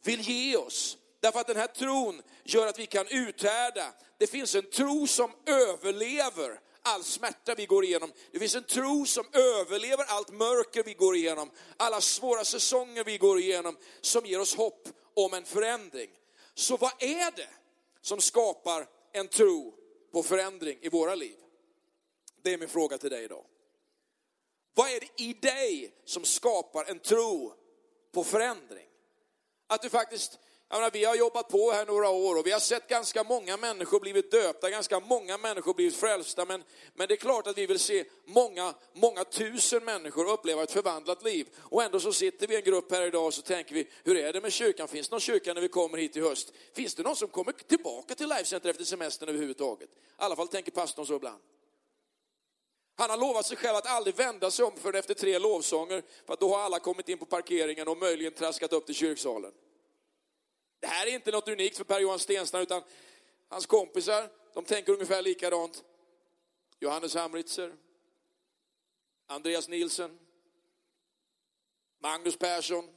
vill 0.03 0.21
ge 0.21 0.57
oss. 0.57 0.99
Därför 1.21 1.41
att 1.41 1.47
den 1.47 1.57
här 1.57 1.67
tron 1.67 2.23
gör 2.45 2.67
att 2.67 2.79
vi 2.79 2.87
kan 2.87 3.07
uthärda. 3.09 3.93
Det 4.19 4.27
finns 4.27 4.55
en 4.55 4.71
tro 4.71 5.07
som 5.07 5.31
överlever 5.47 6.61
all 6.83 7.05
smärta 7.05 7.55
vi 7.55 7.67
går 7.67 7.85
igenom. 7.85 8.13
Det 8.33 8.39
finns 8.39 8.55
en 8.55 8.65
tro 8.65 9.07
som 9.07 9.27
överlever 9.33 10.05
allt 10.05 10.31
mörker 10.31 10.83
vi 10.83 10.95
går 10.95 11.17
igenom, 11.17 11.51
alla 11.77 12.01
svåra 12.01 12.45
säsonger 12.45 13.05
vi 13.05 13.19
går 13.19 13.39
igenom, 13.39 13.77
som 14.01 14.27
ger 14.27 14.41
oss 14.41 14.57
hopp 14.57 14.89
om 15.15 15.35
en 15.35 15.45
förändring. 15.45 16.11
Så 16.55 16.77
vad 16.77 17.03
är 17.03 17.37
det 17.37 17.49
som 18.01 18.21
skapar 18.21 18.87
en 19.13 19.29
tro 19.29 19.75
på 20.13 20.23
förändring 20.23 20.79
i 20.81 20.89
våra 20.89 21.15
liv? 21.15 21.37
Det 22.43 22.53
är 22.53 22.59
min 22.59 22.69
fråga 22.69 22.99
till 22.99 23.11
dig 23.11 23.25
idag. 23.25 23.45
Vad 24.75 24.91
är 24.91 25.01
det 25.01 25.23
i 25.23 25.33
dig 25.33 25.95
som 26.05 26.25
skapar 26.25 26.85
en 26.85 26.99
tro 26.99 27.55
på 28.13 28.25
förändring? 28.25 28.87
Att 29.73 29.83
du 29.83 29.89
faktiskt 29.89 30.39
Menar, 30.73 30.91
vi 30.91 31.05
har 31.05 31.15
jobbat 31.15 31.49
på 31.49 31.73
här 31.73 31.87
några 31.87 32.09
år 32.09 32.39
och 32.39 32.47
vi 32.47 32.51
har 32.51 32.61
sett 32.61 32.89
ganska 32.89 33.25
många 33.25 33.57
människor 33.57 34.01
blivit 34.01 34.31
döpta, 34.31 34.71
ganska 34.71 35.01
många 35.01 35.39
människor 35.39 35.75
blivit 35.75 35.97
frälsta. 35.97 36.45
Men, 36.45 36.65
men 36.95 37.09
det 37.09 37.15
är 37.15 37.17
klart 37.17 37.47
att 37.47 37.59
vi 37.59 37.67
vill 37.67 37.79
se 37.79 38.05
många, 38.25 38.75
många 38.93 39.25
tusen 39.25 39.85
människor 39.85 40.31
uppleva 40.31 40.63
ett 40.63 40.71
förvandlat 40.71 41.25
liv. 41.25 41.49
Och 41.59 41.83
ändå 41.83 42.01
så 42.01 42.13
sitter 42.13 42.47
vi 42.47 42.55
i 42.55 42.57
en 42.57 42.65
grupp 42.65 42.93
här 42.93 43.07
idag 43.07 43.27
och 43.27 43.35
så 43.35 43.43
tänker 43.43 43.75
vi, 43.75 43.89
hur 44.05 44.17
är 44.17 44.33
det 44.33 44.41
med 44.41 44.53
kyrkan? 44.53 44.89
Finns 44.89 45.09
det 45.09 45.15
någon 45.15 45.21
kyrka 45.21 45.55
när 45.55 45.61
vi 45.61 45.69
kommer 45.69 45.99
hit 45.99 46.17
i 46.17 46.21
höst? 46.21 46.53
Finns 46.75 46.95
det 46.95 47.03
någon 47.03 47.17
som 47.17 47.29
kommer 47.29 47.53
tillbaka 47.53 48.15
till 48.15 48.29
Lifecenter 48.29 48.71
efter 48.71 48.85
semestern 48.85 49.29
överhuvudtaget? 49.29 49.91
I 49.91 49.95
alla 50.17 50.37
fall 50.37 50.49
tänker 50.49 50.73
pastorn 50.73 51.07
så 51.07 51.15
ibland. 51.17 51.43
Han 52.97 53.11
har 53.11 53.17
lovat 53.17 53.47
sig 53.47 53.57
själv 53.57 53.77
att 53.77 53.87
aldrig 53.87 54.17
vända 54.17 54.51
sig 54.51 54.65
om 54.65 54.73
förrän 54.77 54.99
efter 54.99 55.15
tre 55.15 55.39
lovsånger, 55.39 56.03
för 56.27 56.33
att 56.33 56.41
då 56.41 56.55
har 56.55 56.63
alla 56.63 56.79
kommit 56.79 57.09
in 57.09 57.19
på 57.19 57.27
parkeringen 57.27 57.89
och 57.89 57.99
möjligen 57.99 58.33
traskat 58.33 58.73
upp 58.73 58.87
till 58.87 58.95
kyrksalen. 58.95 59.53
Det 60.83 60.89
här 60.89 61.07
är 61.07 61.11
inte 61.11 61.31
något 61.31 61.49
unikt 61.49 61.77
för 61.77 61.85
Per-Johan 61.85 62.19
Stenstrand, 62.19 62.63
utan 62.63 62.83
hans 63.49 63.67
kompisar, 63.67 64.29
de 64.55 64.65
tänker 64.65 64.93
ungefär 64.93 65.23
likadant. 65.23 65.85
Johannes 66.81 67.15
Hamritzer, 67.15 67.77
Andreas 69.27 69.69
Nilsen, 69.69 70.19
Magnus 71.99 72.37
Persson, 72.37 72.89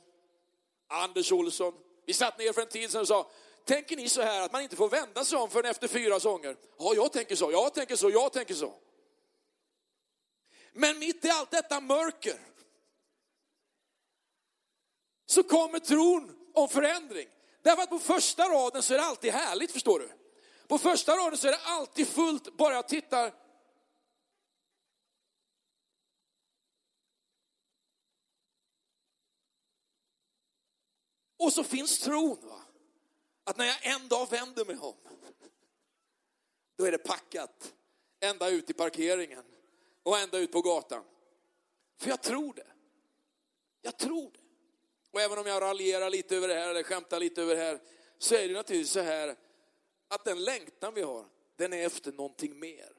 Anders 0.88 1.32
Olsson. 1.32 1.74
Vi 2.06 2.14
satt 2.14 2.40
ner 2.40 2.54
för 2.54 2.62
en 2.62 2.68
tid 2.68 2.92
sedan 2.92 3.02
och 3.02 3.08
sa, 3.08 3.32
tänker 3.64 3.96
ni 3.96 4.10
så 4.10 4.22
här 4.22 4.42
att 4.42 4.52
man 4.52 4.62
inte 4.62 4.76
får 4.76 4.90
vända 4.90 5.26
sig 5.26 5.38
om 5.38 5.50
förrän 5.50 5.72
efter 5.72 5.88
fyra 5.88 6.20
sånger? 6.20 6.58
Ja, 6.78 6.94
jag 6.96 7.14
tänker 7.14 7.36
så, 7.36 7.52
jag 7.52 7.74
tänker 7.74 7.96
så, 7.96 8.10
jag 8.10 8.34
tänker 8.34 8.54
så. 8.54 8.74
Men 10.72 11.00
mitt 11.00 11.26
i 11.26 11.30
allt 11.30 11.52
detta 11.52 11.82
mörker 11.82 12.40
så 15.26 15.44
kommer 15.44 15.80
tron 15.80 16.50
om 16.54 16.70
förändring. 16.70 17.28
Därför 17.66 17.84
att 17.84 17.90
på 17.90 18.00
första 18.00 18.50
raden 18.50 18.84
så 18.84 18.94
är 18.94 18.98
det 18.98 19.04
alltid 19.04 19.34
härligt, 19.34 19.72
förstår 19.72 20.00
du. 20.00 20.10
På 20.68 20.78
första 20.78 21.16
raden 21.18 21.38
så 21.38 21.48
är 21.48 21.52
det 21.52 21.62
alltid 21.64 22.08
fullt, 22.08 22.58
bara 22.58 22.74
jag 22.74 22.88
tittar. 22.88 23.34
Och 31.38 31.54
så 31.54 31.64
finns 31.64 32.00
tron, 32.00 32.38
va? 32.48 32.62
att 33.44 33.58
när 33.58 33.66
jag 33.66 33.86
en 33.86 34.08
dag 34.08 34.30
vänder 34.30 34.66
mig 34.66 34.78
om, 34.78 34.98
då 36.76 36.86
är 36.86 36.92
det 36.92 36.98
packat 36.98 37.74
ända 38.20 38.50
ut 38.50 38.70
i 38.70 38.74
parkeringen 38.74 39.44
och 40.04 40.18
ända 40.18 40.38
ut 40.38 40.52
på 40.52 40.62
gatan. 40.62 41.04
För 41.98 42.10
jag 42.10 42.22
tror 42.22 42.54
det. 42.54 42.68
Jag 43.82 43.98
tror 43.98 44.32
det. 44.32 44.45
Och 45.16 45.22
även 45.22 45.38
om 45.38 45.46
jag 45.46 45.62
raljerar 45.62 46.10
lite 46.10 46.36
över 46.36 46.48
det 46.48 46.54
här 46.54 46.70
eller 46.70 46.84
skämtar 46.84 47.20
lite 47.20 47.42
över 47.42 47.56
det 47.56 47.62
här, 47.62 47.80
så 48.18 48.36
är 48.36 48.48
det 48.48 48.54
naturligtvis 48.54 48.92
så 48.92 49.00
här 49.00 49.36
att 50.08 50.26
den 50.26 50.44
längtan 50.44 50.94
vi 50.94 51.02
har, 51.02 51.26
den 51.56 51.74
är 51.74 51.86
efter 51.86 52.12
någonting 52.12 52.60
mer. 52.60 52.90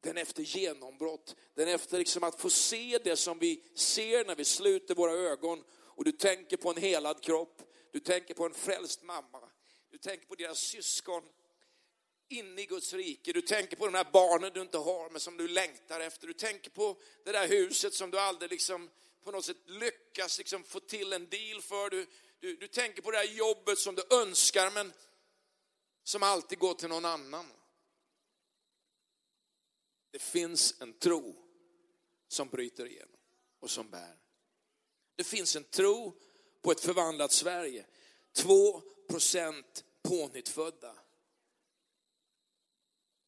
Den 0.00 0.16
är 0.16 0.22
efter 0.22 0.42
genombrott. 0.42 1.36
Den 1.54 1.68
är 1.68 1.74
efter 1.74 1.98
liksom 1.98 2.24
att 2.24 2.40
få 2.40 2.50
se 2.50 2.98
det 3.04 3.16
som 3.16 3.38
vi 3.38 3.62
ser 3.74 4.24
när 4.24 4.36
vi 4.36 4.44
sluter 4.44 4.94
våra 4.94 5.12
ögon 5.12 5.64
och 5.72 6.04
du 6.04 6.12
tänker 6.12 6.56
på 6.56 6.70
en 6.70 6.76
helad 6.76 7.20
kropp. 7.20 7.62
Du 7.92 8.00
tänker 8.00 8.34
på 8.34 8.44
en 8.44 8.54
frälst 8.54 9.02
mamma. 9.02 9.40
Du 9.90 9.98
tänker 9.98 10.26
på 10.26 10.34
deras 10.34 10.58
syskon 10.58 11.22
inne 12.28 12.62
i 12.62 12.66
Guds 12.66 12.92
rike. 12.92 13.32
Du 13.32 13.42
tänker 13.42 13.76
på 13.76 13.86
de 13.86 13.94
här 13.94 14.06
barnen 14.12 14.50
du 14.54 14.60
inte 14.60 14.78
har 14.78 15.10
men 15.10 15.20
som 15.20 15.36
du 15.36 15.48
längtar 15.48 16.00
efter. 16.00 16.26
Du 16.26 16.32
tänker 16.32 16.70
på 16.70 16.96
det 17.24 17.32
där 17.32 17.48
huset 17.48 17.94
som 17.94 18.10
du 18.10 18.18
aldrig 18.18 18.50
liksom 18.50 18.90
på 19.24 19.30
något 19.30 19.44
sätt 19.44 19.56
lyckas 19.66 20.38
liksom 20.38 20.64
få 20.64 20.80
till 20.80 21.12
en 21.12 21.28
deal 21.28 21.62
för. 21.62 21.90
Du, 21.90 22.06
du, 22.40 22.56
du 22.56 22.68
tänker 22.68 23.02
på 23.02 23.10
det 23.10 23.16
här 23.16 23.24
jobbet 23.24 23.78
som 23.78 23.94
du 23.94 24.02
önskar 24.10 24.70
men 24.70 24.92
som 26.04 26.22
alltid 26.22 26.58
går 26.58 26.74
till 26.74 26.88
någon 26.88 27.04
annan. 27.04 27.46
Det 30.10 30.18
finns 30.18 30.80
en 30.80 30.92
tro 30.92 31.36
som 32.28 32.48
bryter 32.48 32.86
igenom 32.86 33.20
och 33.60 33.70
som 33.70 33.90
bär. 33.90 34.16
Det 35.16 35.24
finns 35.24 35.56
en 35.56 35.64
tro 35.64 36.18
på 36.62 36.72
ett 36.72 36.80
förvandlat 36.80 37.32
Sverige. 37.32 37.86
Två 38.32 38.80
procent 39.08 39.84
pånyttfödda. 40.02 40.94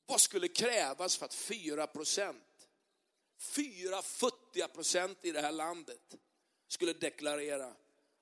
Vad 0.06 0.20
skulle 0.20 0.48
krävas 0.48 1.16
för 1.16 1.26
att 1.26 1.34
fyra 1.34 1.86
procent, 1.86 2.43
fyra 3.38 4.02
futtiga 4.02 4.68
procent 4.68 5.18
i 5.22 5.32
det 5.32 5.40
här 5.40 5.52
landet 5.52 6.14
skulle 6.68 6.92
deklarera 6.92 7.74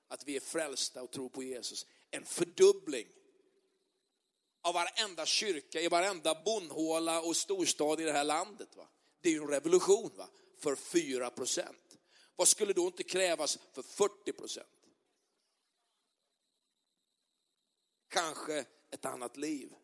att 0.07 0.27
vi 0.27 0.35
är 0.35 0.39
frälsta 0.39 1.03
och 1.03 1.11
tror 1.11 1.29
på 1.29 1.43
Jesus? 1.43 1.85
En 2.11 2.25
fördubbling 2.25 3.07
av 4.61 4.73
varenda 4.73 5.25
kyrka 5.25 5.81
i 5.81 5.87
varenda 5.87 6.41
bondhåla 6.45 7.21
och 7.21 7.35
storstad 7.35 8.01
i 8.01 8.03
det 8.03 8.11
här 8.11 8.23
landet. 8.23 8.75
Va? 8.75 8.87
Det 9.21 9.29
är 9.29 9.33
ju 9.33 9.41
en 9.41 9.47
revolution 9.47 10.11
va? 10.15 10.29
för 10.57 10.75
4 10.75 11.29
procent. 11.29 11.97
Vad 12.35 12.47
skulle 12.47 12.73
då 12.73 12.87
inte 12.87 13.03
krävas 13.03 13.59
för 13.73 13.81
40 13.81 14.33
procent? 14.33 14.67
Kanske 18.07 18.65
ett 18.91 19.05
annat 19.05 19.37
liv. 19.37 19.75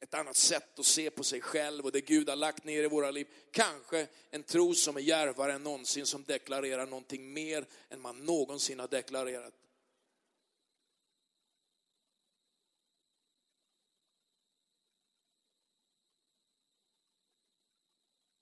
Ett 0.00 0.14
annat 0.14 0.36
sätt 0.36 0.78
att 0.78 0.86
se 0.86 1.10
på 1.10 1.24
sig 1.24 1.40
själv 1.40 1.84
och 1.84 1.92
det 1.92 2.00
Gud 2.00 2.28
har 2.28 2.36
lagt 2.36 2.64
ner 2.64 2.82
i 2.82 2.88
våra 2.88 3.10
liv. 3.10 3.26
Kanske 3.50 4.08
en 4.30 4.42
tro 4.42 4.74
som 4.74 4.96
är 4.96 5.00
djärvare 5.00 5.52
än 5.52 5.62
någonsin, 5.62 6.06
som 6.06 6.24
deklarerar 6.24 6.86
någonting 6.86 7.32
mer 7.32 7.66
än 7.88 8.00
man 8.00 8.16
någonsin 8.16 8.78
har 8.78 8.88
deklarerat. 8.88 9.54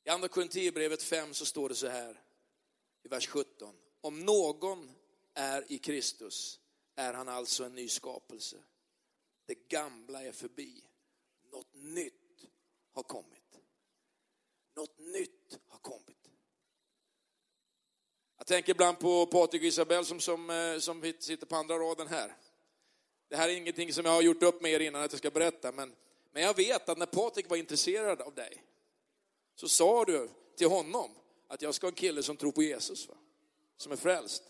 I 0.05 0.11
andra 0.11 0.29
Korinthierbrevet 0.29 1.03
5 1.03 1.35
så 1.35 1.47
står 1.47 1.69
det 1.69 1.75
så 1.75 1.89
här 1.89 2.23
i 3.03 3.09
vers 3.09 3.27
17. 3.27 3.77
Om 4.01 4.21
någon 4.21 4.91
är 5.35 5.73
i 5.73 5.79
Kristus 5.79 6.61
är 6.95 7.15
han 7.15 7.29
alltså 7.29 7.65
en 7.65 7.75
ny 7.75 7.89
skapelse. 7.89 8.57
Det 9.47 9.69
gamla 9.69 10.23
är 10.23 10.33
förbi. 10.33 10.85
Något 11.55 11.75
nytt 11.75 12.47
har 12.93 13.03
kommit. 13.03 13.59
Något 14.77 14.99
nytt 14.99 15.59
har 15.69 15.79
kommit. 15.79 16.31
Jag 18.39 18.47
tänker 18.47 18.71
ibland 18.71 18.99
på 18.99 19.27
Patrik 19.27 19.63
och 19.63 19.67
Isabel 19.67 20.05
som, 20.05 20.21
som, 20.21 20.51
eh, 20.51 20.79
som 20.79 21.13
sitter 21.19 21.47
på 21.47 21.57
andra 21.57 21.79
raden 21.79 22.09
här. 22.09 22.37
Det 23.29 23.37
här 23.37 23.49
är 23.49 23.57
ingenting 23.57 23.93
som 23.93 24.05
jag 24.05 24.13
har 24.13 24.23
gjort 24.23 24.43
upp 24.43 24.63
med 24.63 24.73
er 24.73 24.81
innan 24.81 25.03
att 25.03 25.13
jag 25.13 25.19
ska 25.19 25.31
berätta, 25.31 25.73
men, 25.73 25.95
men 26.33 26.43
jag 26.43 26.57
vet 26.57 26.89
att 26.89 26.99
när 26.99 27.07
Patrik 27.07 27.51
var 27.51 27.57
intresserad 27.57 28.21
av 28.21 28.35
dig, 28.35 28.65
så 29.55 29.69
sa 29.69 30.05
du 30.05 30.29
till 30.57 30.69
honom 30.69 31.11
att 31.49 31.63
jag 31.63 31.75
ska 31.75 31.87
ha 31.87 31.91
en 31.91 31.95
kille 31.95 32.23
som 32.23 32.37
tror 32.37 32.53
på 32.53 32.63
Jesus, 32.63 33.09
va? 33.09 33.15
som 33.77 33.93
är 33.93 33.97
frälst. 33.97 34.43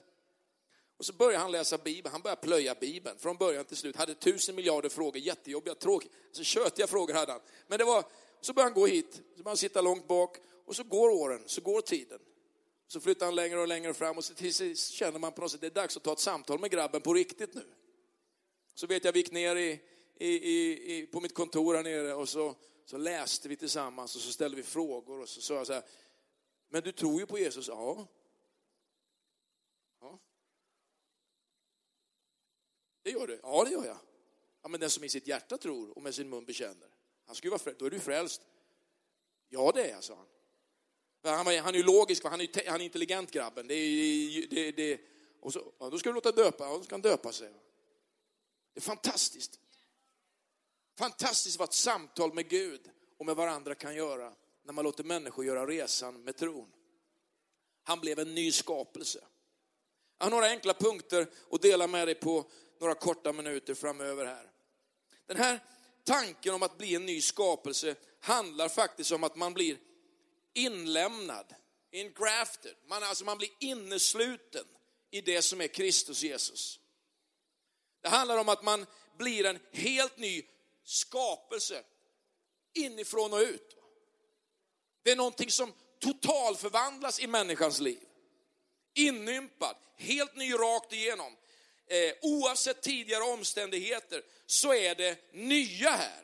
Och 1.04 1.06
så 1.06 1.12
började 1.12 1.38
han 1.38 1.52
läsa 1.52 1.78
Bibeln, 1.78 2.12
han 2.12 2.22
började 2.22 2.40
plöja 2.40 2.74
Bibeln 2.74 3.18
från 3.18 3.36
början 3.36 3.64
till 3.64 3.76
slut. 3.76 3.96
Hade 3.96 4.14
tusen 4.14 4.54
miljarder 4.54 4.88
frågor, 4.88 5.18
jättejobbiga, 5.18 5.74
tråkiga, 5.74 6.12
alltså 6.26 6.42
tjötiga 6.44 6.86
frågor 6.86 7.14
hade 7.14 7.32
han. 7.32 7.40
Men 7.66 7.78
det 7.78 7.84
var, 7.84 8.04
så 8.40 8.52
började 8.52 8.70
han 8.70 8.80
gå 8.80 8.86
hit, 8.86 9.12
så 9.12 9.20
började 9.20 9.50
han 9.50 9.56
sitta 9.56 9.80
långt 9.80 10.08
bak 10.08 10.36
och 10.66 10.76
så 10.76 10.84
går 10.84 11.10
åren, 11.10 11.42
så 11.46 11.60
går 11.60 11.80
tiden. 11.80 12.18
Så 12.86 13.00
flyttar 13.00 13.26
han 13.26 13.34
längre 13.34 13.60
och 13.60 13.68
längre 13.68 13.94
fram 13.94 14.16
och 14.16 14.24
så 14.24 14.34
till 14.34 14.54
sist 14.54 14.92
känner 14.92 15.18
man 15.18 15.32
på 15.32 15.40
något 15.40 15.50
sätt 15.50 15.60
det 15.60 15.66
är 15.66 15.70
dags 15.70 15.96
att 15.96 16.02
ta 16.02 16.12
ett 16.12 16.18
samtal 16.18 16.60
med 16.60 16.70
grabben 16.70 17.00
på 17.00 17.14
riktigt 17.14 17.54
nu. 17.54 17.64
Så 18.74 18.86
vet 18.86 19.04
jag, 19.04 19.12
vi 19.12 19.18
gick 19.18 19.32
ner 19.32 19.56
i, 19.56 19.80
i, 20.18 20.96
i, 20.96 21.06
på 21.06 21.20
mitt 21.20 21.34
kontor 21.34 21.74
här 21.74 21.82
nere 21.82 22.14
och 22.14 22.28
så 22.28 22.54
så 22.84 22.96
läste 22.96 23.48
vi 23.48 23.56
tillsammans 23.56 24.16
och 24.16 24.22
så 24.22 24.32
ställde 24.32 24.56
vi 24.56 24.62
frågor 24.62 25.20
och 25.20 25.28
så 25.28 25.40
sa 25.40 25.54
jag 25.54 25.66
så 25.66 25.72
här, 25.72 25.82
men 26.68 26.82
du 26.82 26.92
tror 26.92 27.20
ju 27.20 27.26
på 27.26 27.38
Jesus? 27.38 27.68
Ja. 27.68 27.96
ja. 27.98 28.06
Det 33.04 33.10
gör 33.10 33.26
du? 33.26 33.40
Ja, 33.42 33.64
det 33.64 33.70
gör 33.70 33.84
jag. 33.84 33.98
Ja, 34.62 34.68
men 34.68 34.80
den 34.80 34.90
som 34.90 35.04
i 35.04 35.08
sitt 35.08 35.26
hjärta 35.26 35.58
tror 35.58 35.90
och 35.96 36.02
med 36.02 36.14
sin 36.14 36.28
mun 36.28 36.44
bekänner, 36.44 36.88
han 37.26 37.36
ska 37.36 37.46
ju 37.46 37.50
vara 37.50 37.58
frälst. 37.58 37.78
Då 37.78 37.86
är 37.86 37.90
du 37.90 38.00
frälst. 38.00 38.42
Ja, 39.48 39.72
det 39.74 39.84
är 39.84 39.90
jag, 39.90 40.04
sa 40.04 40.14
han. 40.14 40.26
Han, 41.36 41.46
han 41.46 41.74
är 41.74 41.78
ju 41.78 41.82
logisk, 41.82 42.24
han 42.24 42.40
är, 42.40 42.70
han 42.70 42.80
är 42.80 42.84
intelligent 42.84 43.30
grabben. 43.30 43.66
Det 43.66 43.74
är, 43.74 44.46
det, 44.50 44.72
det, 44.72 45.00
och 45.40 45.52
så, 45.52 45.72
ja, 45.78 45.90
då 45.90 45.98
ska 45.98 46.08
du 46.08 46.14
låta 46.14 46.32
döpa, 46.32 46.64
ja, 46.64 46.76
då 46.76 46.82
ska 46.82 46.94
han 46.94 47.02
döpa 47.02 47.32
sig. 47.32 47.48
Det 48.72 48.78
är 48.78 48.82
fantastiskt. 48.82 49.60
Fantastiskt 50.98 51.58
vad 51.58 51.68
ett 51.68 51.74
samtal 51.74 52.34
med 52.34 52.48
Gud 52.48 52.90
och 53.18 53.26
med 53.26 53.36
varandra 53.36 53.74
kan 53.74 53.94
göra 53.94 54.32
när 54.62 54.72
man 54.72 54.84
låter 54.84 55.04
människor 55.04 55.44
göra 55.44 55.66
resan 55.66 56.24
med 56.24 56.36
tron. 56.36 56.72
Han 57.82 58.00
blev 58.00 58.18
en 58.18 58.34
ny 58.34 58.52
skapelse. 58.52 59.24
Jag 60.18 60.26
har 60.26 60.30
några 60.30 60.46
enkla 60.46 60.74
punkter 60.74 61.26
att 61.50 61.62
dela 61.62 61.86
med 61.86 62.08
dig 62.08 62.14
på 62.14 62.50
några 62.80 62.94
korta 62.94 63.32
minuter 63.32 63.74
framöver 63.74 64.26
här. 64.26 64.50
Den 65.26 65.36
här 65.36 65.60
tanken 66.04 66.54
om 66.54 66.62
att 66.62 66.78
bli 66.78 66.94
en 66.94 67.06
ny 67.06 67.20
skapelse 67.20 67.96
handlar 68.20 68.68
faktiskt 68.68 69.12
om 69.12 69.24
att 69.24 69.36
man 69.36 69.54
blir 69.54 69.78
inlämnad, 70.52 71.54
ingrafted. 71.90 72.74
Man, 72.86 73.02
alltså 73.02 73.24
man 73.24 73.38
blir 73.38 73.50
innesluten 73.60 74.64
i 75.10 75.20
det 75.20 75.42
som 75.42 75.60
är 75.60 75.66
Kristus 75.66 76.22
Jesus. 76.22 76.80
Det 78.00 78.08
handlar 78.08 78.38
om 78.38 78.48
att 78.48 78.64
man 78.64 78.86
blir 79.18 79.46
en 79.46 79.58
helt 79.72 80.18
ny 80.18 80.42
skapelse 80.84 81.82
inifrån 82.74 83.32
och 83.32 83.38
ut. 83.38 83.76
Det 85.02 85.10
är 85.10 85.16
någonting 85.16 85.50
som 85.50 85.72
totalförvandlas 85.98 87.20
i 87.20 87.26
människans 87.26 87.80
liv. 87.80 88.08
Inympad, 88.94 89.76
helt 89.96 90.36
ny 90.36 90.54
rakt 90.54 90.92
igenom. 90.92 91.36
Eh, 91.86 92.14
oavsett 92.22 92.82
tidigare 92.82 93.22
omständigheter 93.22 94.22
så 94.46 94.74
är 94.74 94.94
det 94.94 95.32
nya 95.32 95.90
här. 95.90 96.22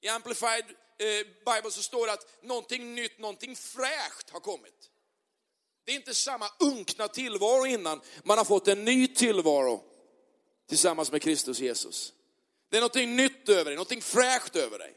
I 0.00 0.08
Amplified 0.08 0.64
eh, 0.98 1.26
Bible 1.54 1.70
så 1.70 1.82
står 1.82 2.06
det 2.06 2.12
att 2.12 2.42
någonting 2.42 2.94
nytt, 2.94 3.18
någonting 3.18 3.56
fräscht 3.56 4.30
har 4.30 4.40
kommit. 4.40 4.90
Det 5.84 5.92
är 5.92 5.96
inte 5.96 6.14
samma 6.14 6.50
unkna 6.60 7.08
tillvaro 7.08 7.66
innan, 7.66 8.00
man 8.24 8.38
har 8.38 8.44
fått 8.44 8.68
en 8.68 8.84
ny 8.84 9.08
tillvaro 9.08 9.84
tillsammans 10.68 11.12
med 11.12 11.22
Kristus 11.22 11.58
Jesus. 11.58 12.12
Det 12.68 12.76
är 12.76 12.80
någonting 12.80 13.16
nytt 13.16 13.48
över 13.48 13.64
dig, 13.64 13.74
någonting 13.74 14.02
fräscht 14.02 14.56
över 14.56 14.78
dig. 14.78 14.94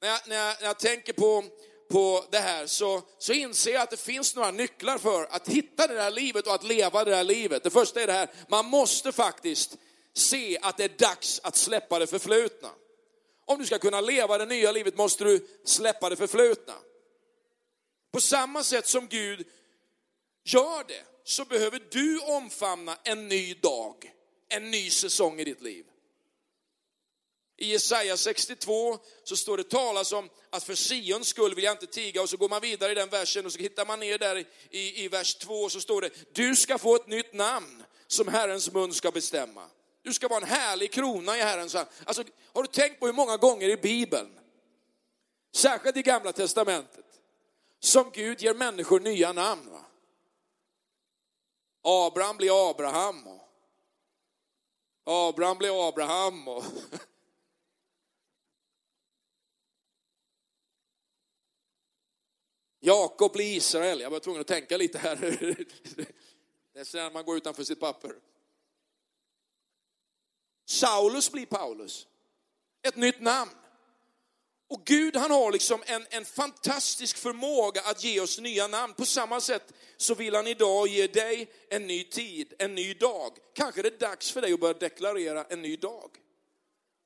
När 0.00 0.08
jag, 0.08 0.20
när 0.26 0.36
jag, 0.36 0.56
när 0.60 0.66
jag 0.66 0.78
tänker 0.78 1.12
på, 1.12 1.44
på 1.90 2.24
det 2.30 2.38
här 2.38 2.66
så, 2.66 3.02
så 3.18 3.32
inser 3.32 3.72
jag 3.72 3.82
att 3.82 3.90
det 3.90 4.00
finns 4.00 4.34
några 4.34 4.50
nycklar 4.50 4.98
för 4.98 5.26
att 5.30 5.48
hitta 5.48 5.86
det 5.86 6.00
här 6.00 6.10
livet 6.10 6.46
och 6.46 6.54
att 6.54 6.64
leva 6.64 7.04
det 7.04 7.16
här 7.16 7.24
livet. 7.24 7.62
Det 7.62 7.70
första 7.70 8.02
är 8.02 8.06
det 8.06 8.12
här, 8.12 8.30
man 8.48 8.66
måste 8.66 9.12
faktiskt 9.12 9.76
se 10.14 10.58
att 10.62 10.76
det 10.76 10.84
är 10.84 10.98
dags 10.98 11.40
att 11.42 11.56
släppa 11.56 11.98
det 11.98 12.06
förflutna. 12.06 12.70
Om 13.46 13.58
du 13.58 13.66
ska 13.66 13.78
kunna 13.78 14.00
leva 14.00 14.38
det 14.38 14.46
nya 14.46 14.72
livet 14.72 14.96
måste 14.96 15.24
du 15.24 15.46
släppa 15.64 16.08
det 16.08 16.16
förflutna. 16.16 16.74
På 18.12 18.20
samma 18.20 18.62
sätt 18.62 18.86
som 18.86 19.06
Gud 19.06 19.46
gör 20.44 20.84
det 20.88 21.04
så 21.24 21.44
behöver 21.44 21.82
du 21.90 22.18
omfamna 22.18 22.98
en 23.04 23.28
ny 23.28 23.54
dag, 23.54 24.12
en 24.48 24.70
ny 24.70 24.90
säsong 24.90 25.40
i 25.40 25.44
ditt 25.44 25.62
liv. 25.62 25.89
I 27.62 27.66
Jesaja 27.66 28.16
62 28.16 28.98
så 29.24 29.36
står 29.36 29.56
det 29.56 29.70
talas 29.70 30.12
om 30.12 30.28
att 30.50 30.64
för 30.64 30.74
Sions 30.74 31.28
skull 31.28 31.54
vill 31.54 31.64
jag 31.64 31.74
inte 31.74 31.86
tiga 31.86 32.22
och 32.22 32.28
så 32.28 32.36
går 32.36 32.48
man 32.48 32.60
vidare 32.60 32.92
i 32.92 32.94
den 32.94 33.08
versen 33.08 33.46
och 33.46 33.52
så 33.52 33.58
hittar 33.58 33.86
man 33.86 34.00
ner 34.00 34.18
där 34.18 34.44
i, 34.70 35.04
i 35.04 35.08
vers 35.08 35.34
2 35.34 35.54
och 35.54 35.72
så 35.72 35.80
står 35.80 36.00
det, 36.00 36.10
du 36.32 36.56
ska 36.56 36.78
få 36.78 36.96
ett 36.96 37.06
nytt 37.06 37.32
namn 37.32 37.84
som 38.06 38.28
Herrens 38.28 38.72
mun 38.72 38.94
ska 38.94 39.10
bestämma. 39.10 39.66
Du 40.02 40.12
ska 40.12 40.28
vara 40.28 40.40
en 40.40 40.48
härlig 40.48 40.92
krona 40.92 41.36
i 41.36 41.40
Herrens 41.40 41.74
hand. 41.74 41.88
Alltså, 42.04 42.24
har 42.52 42.62
du 42.62 42.68
tänkt 42.68 43.00
på 43.00 43.06
hur 43.06 43.12
många 43.12 43.36
gånger 43.36 43.68
i 43.68 43.76
Bibeln, 43.76 44.38
särskilt 45.54 45.96
i 45.96 46.02
Gamla 46.02 46.32
Testamentet, 46.32 47.06
som 47.80 48.10
Gud 48.12 48.42
ger 48.42 48.54
människor 48.54 49.00
nya 49.00 49.32
namn? 49.32 49.70
Va? 49.70 49.84
Abraham 51.82 52.36
blir 52.36 52.70
Abraham. 52.70 53.28
Och 55.04 55.14
Abraham 55.28 55.58
blir 55.58 55.88
Abraham. 55.88 56.48
Och 56.48 56.64
Jakob 62.90 63.32
blir 63.32 63.56
Israel. 63.56 64.00
Jag 64.00 64.10
var 64.10 64.20
tvungen 64.20 64.40
att 64.40 64.46
tänka 64.46 64.76
lite 64.76 64.98
här. 64.98 65.16
Det 66.72 66.80
är 66.80 66.84
så 66.84 66.96
när 66.96 67.10
man 67.10 67.24
går 67.24 67.36
utanför 67.36 67.64
sitt 67.64 67.80
papper. 67.80 68.14
Saulus 70.64 71.32
blir 71.32 71.46
Paulus. 71.46 72.06
Ett 72.82 72.96
nytt 72.96 73.20
namn. 73.20 73.50
Och 74.68 74.84
Gud 74.84 75.16
han 75.16 75.30
har 75.30 75.52
liksom 75.52 75.82
en, 75.86 76.06
en 76.10 76.24
fantastisk 76.24 77.16
förmåga 77.16 77.80
att 77.80 78.04
ge 78.04 78.20
oss 78.20 78.40
nya 78.40 78.66
namn. 78.66 78.94
På 78.94 79.04
samma 79.04 79.40
sätt 79.40 79.72
så 79.96 80.14
vill 80.14 80.34
han 80.34 80.46
idag 80.46 80.88
ge 80.88 81.06
dig 81.06 81.50
en 81.68 81.86
ny 81.86 82.04
tid, 82.04 82.54
en 82.58 82.74
ny 82.74 82.94
dag. 82.94 83.32
Kanske 83.54 83.80
är 83.80 83.82
det 83.82 84.00
dags 84.00 84.30
för 84.30 84.40
dig 84.40 84.52
att 84.52 84.60
börja 84.60 84.74
deklarera 84.74 85.44
en 85.44 85.62
ny 85.62 85.76
dag. 85.76 86.10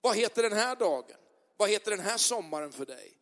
Vad 0.01 0.17
heter 0.17 0.43
den 0.43 0.53
här 0.53 0.77
dagen? 0.77 1.17
Vad 1.57 1.71
heter 1.71 1.91
den 1.91 2.01
här 2.01 2.19
sommaren 2.19 2.73
för 2.73 2.87
dig? 2.87 3.13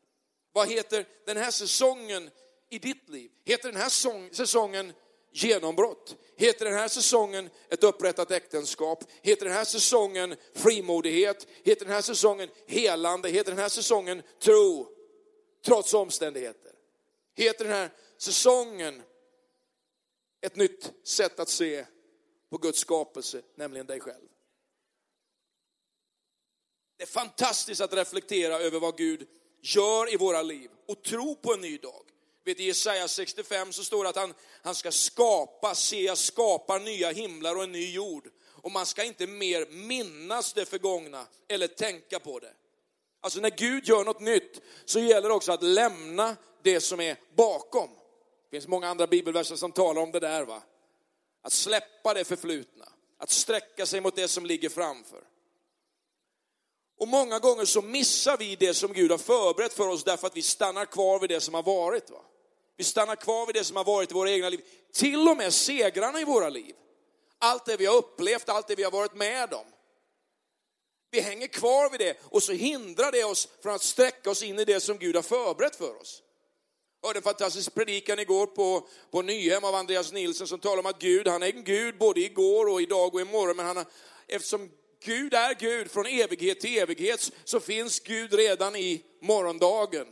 Vad 0.52 0.68
heter 0.68 1.06
den 1.26 1.36
här 1.36 1.50
säsongen 1.50 2.30
i 2.72 2.78
ditt 2.78 3.08
liv? 3.08 3.30
Heter 3.44 3.72
den 3.72 3.80
här 3.80 3.88
säsongen 4.34 4.92
genombrott? 5.32 6.16
Heter 6.36 6.64
den 6.64 6.74
här 6.74 6.88
säsongen 6.88 7.50
ett 7.68 7.84
upprättat 7.84 8.30
äktenskap? 8.30 9.04
Heter 9.22 9.44
den 9.44 9.54
här 9.54 9.64
säsongen 9.64 10.36
frimodighet? 10.54 11.46
Heter 11.62 11.84
den 11.84 11.94
här 11.94 12.02
säsongen 12.02 12.48
helande? 12.66 13.30
Heter 13.30 13.50
den 13.50 13.58
här 13.60 13.68
säsongen 13.68 14.22
tro? 14.38 14.88
Trots 15.64 15.94
omständigheter. 15.94 16.72
Heter 17.34 17.64
den 17.64 17.72
här 17.72 17.90
säsongen 18.18 19.02
ett 20.40 20.56
nytt 20.56 20.92
sätt 21.04 21.40
att 21.40 21.48
se 21.48 21.86
på 22.50 22.58
Guds 22.58 22.78
skapelse, 22.78 23.42
nämligen 23.54 23.86
dig 23.86 24.00
själv. 24.00 24.28
Det 26.96 27.02
är 27.02 27.06
fantastiskt 27.06 27.80
att 27.80 27.92
reflektera 27.92 28.58
över 28.58 28.80
vad 28.80 28.96
Gud 28.96 29.28
gör 29.60 30.14
i 30.14 30.16
våra 30.16 30.42
liv 30.42 30.70
och 30.88 31.02
tro 31.02 31.36
på 31.36 31.54
en 31.54 31.60
ny 31.60 31.78
dag. 31.78 32.11
Vet, 32.44 32.60
I 32.60 32.64
Jesaja 32.64 33.08
65 33.08 33.72
så 33.72 33.84
står 33.84 34.04
det 34.04 34.10
att 34.10 34.16
han, 34.16 34.34
han 34.62 34.74
ska 34.74 34.92
skapa, 34.92 35.74
se 35.74 36.02
jag 36.02 36.18
skapar 36.18 36.80
nya 36.80 37.10
himlar 37.10 37.56
och 37.56 37.64
en 37.64 37.72
ny 37.72 37.92
jord. 37.92 38.28
Och 38.44 38.72
man 38.72 38.86
ska 38.86 39.04
inte 39.04 39.26
mer 39.26 39.66
minnas 39.70 40.52
det 40.52 40.64
förgångna 40.64 41.26
eller 41.48 41.66
tänka 41.66 42.18
på 42.18 42.38
det. 42.38 42.52
Alltså 43.20 43.40
när 43.40 43.50
Gud 43.50 43.88
gör 43.88 44.04
något 44.04 44.20
nytt 44.20 44.60
så 44.84 45.00
gäller 45.00 45.28
det 45.28 45.34
också 45.34 45.52
att 45.52 45.62
lämna 45.62 46.36
det 46.62 46.80
som 46.80 47.00
är 47.00 47.16
bakom. 47.34 47.90
Det 48.50 48.56
finns 48.56 48.68
många 48.68 48.88
andra 48.88 49.06
bibelverser 49.06 49.56
som 49.56 49.72
talar 49.72 50.02
om 50.02 50.12
det 50.12 50.20
där. 50.20 50.44
va? 50.44 50.62
Att 51.42 51.52
släppa 51.52 52.14
det 52.14 52.24
förflutna, 52.24 52.88
att 53.18 53.30
sträcka 53.30 53.86
sig 53.86 54.00
mot 54.00 54.16
det 54.16 54.28
som 54.28 54.46
ligger 54.46 54.68
framför. 54.68 55.24
Och 56.98 57.08
många 57.08 57.38
gånger 57.38 57.64
så 57.64 57.82
missar 57.82 58.36
vi 58.36 58.56
det 58.56 58.74
som 58.74 58.92
Gud 58.92 59.10
har 59.10 59.18
förberett 59.18 59.72
för 59.72 59.88
oss 59.88 60.04
därför 60.04 60.26
att 60.26 60.36
vi 60.36 60.42
stannar 60.42 60.84
kvar 60.84 61.20
vid 61.20 61.30
det 61.30 61.40
som 61.40 61.54
har 61.54 61.62
varit. 61.62 62.10
Va? 62.10 62.24
Vi 62.76 62.84
stannar 62.84 63.16
kvar 63.16 63.46
vid 63.46 63.54
det 63.54 63.64
som 63.64 63.76
har 63.76 63.84
varit 63.84 64.10
i 64.10 64.14
våra 64.14 64.30
egna 64.30 64.48
liv. 64.48 64.60
Till 64.92 65.28
och 65.28 65.36
med 65.36 65.54
segrarna 65.54 66.20
i 66.20 66.24
våra 66.24 66.48
liv. 66.48 66.74
Allt 67.38 67.66
det 67.66 67.76
vi 67.76 67.86
har 67.86 67.96
upplevt, 67.96 68.48
allt 68.48 68.68
det 68.68 68.74
vi 68.74 68.82
har 68.82 68.90
varit 68.90 69.14
med 69.14 69.54
om. 69.54 69.64
Vi 71.10 71.20
hänger 71.20 71.46
kvar 71.46 71.90
vid 71.90 72.00
det 72.00 72.16
och 72.24 72.42
så 72.42 72.52
hindrar 72.52 73.12
det 73.12 73.24
oss 73.24 73.48
från 73.62 73.74
att 73.74 73.82
sträcka 73.82 74.30
oss 74.30 74.42
in 74.42 74.58
i 74.58 74.64
det 74.64 74.80
som 74.80 74.98
Gud 74.98 75.16
har 75.16 75.22
förberett 75.22 75.76
för 75.76 76.00
oss. 76.00 76.22
Jag 77.00 77.08
hörde 77.08 77.18
en 77.18 77.22
fantastisk 77.22 77.74
predikan 77.74 78.18
igår 78.18 78.46
på, 78.46 78.88
på 79.10 79.22
Nyhem 79.22 79.64
av 79.64 79.74
Andreas 79.74 80.12
Nilsson 80.12 80.46
som 80.46 80.60
talar 80.60 80.78
om 80.78 80.86
att 80.86 80.98
Gud, 80.98 81.28
han 81.28 81.42
är 81.42 81.54
en 81.54 81.64
Gud 81.64 81.98
både 81.98 82.20
igår 82.20 82.68
och 82.68 82.82
idag 82.82 83.14
och 83.14 83.20
imorgon. 83.20 83.56
Men 83.56 83.66
han 83.66 83.76
har, 83.76 83.86
eftersom 84.26 84.70
Gud 85.04 85.34
är 85.34 85.54
Gud 85.54 85.90
från 85.90 86.06
evighet 86.06 86.60
till 86.60 86.78
evighet 86.78 87.30
så 87.44 87.60
finns 87.60 88.00
Gud 88.00 88.32
redan 88.34 88.76
i 88.76 89.04
morgondagen. 89.20 90.06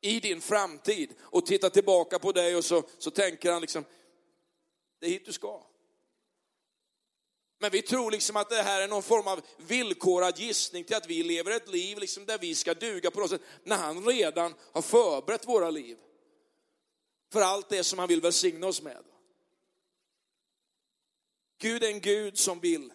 I 0.00 0.20
din 0.20 0.40
framtid. 0.40 1.14
Och 1.20 1.46
tittar 1.46 1.70
tillbaka 1.70 2.18
på 2.18 2.32
dig 2.32 2.56
och 2.56 2.64
så, 2.64 2.82
så 2.98 3.10
tänker 3.10 3.52
han 3.52 3.60
liksom, 3.60 3.84
det 5.00 5.06
är 5.06 5.10
hit 5.10 5.26
du 5.26 5.32
ska. 5.32 5.66
Men 7.58 7.70
vi 7.70 7.82
tror 7.82 8.10
liksom 8.10 8.36
att 8.36 8.50
det 8.50 8.62
här 8.62 8.80
är 8.80 8.88
någon 8.88 9.02
form 9.02 9.26
av 9.26 9.40
villkorad 9.56 10.38
gissning 10.38 10.84
till 10.84 10.96
att 10.96 11.06
vi 11.06 11.22
lever 11.22 11.50
ett 11.50 11.68
liv 11.68 11.98
liksom 11.98 12.24
där 12.26 12.38
vi 12.38 12.54
ska 12.54 12.74
duga 12.74 13.10
på 13.10 13.20
något 13.20 13.30
sätt, 13.30 13.42
när 13.64 13.76
han 13.76 14.04
redan 14.06 14.54
har 14.72 14.82
förberett 14.82 15.48
våra 15.48 15.70
liv. 15.70 15.98
För 17.32 17.40
allt 17.40 17.68
det 17.68 17.84
som 17.84 17.98
han 17.98 18.08
vill 18.08 18.20
välsigna 18.20 18.66
oss 18.66 18.82
med. 18.82 19.04
Gud 21.60 21.82
är 21.82 21.88
en 21.88 22.00
Gud 22.00 22.38
som 22.38 22.60
vill 22.60 22.92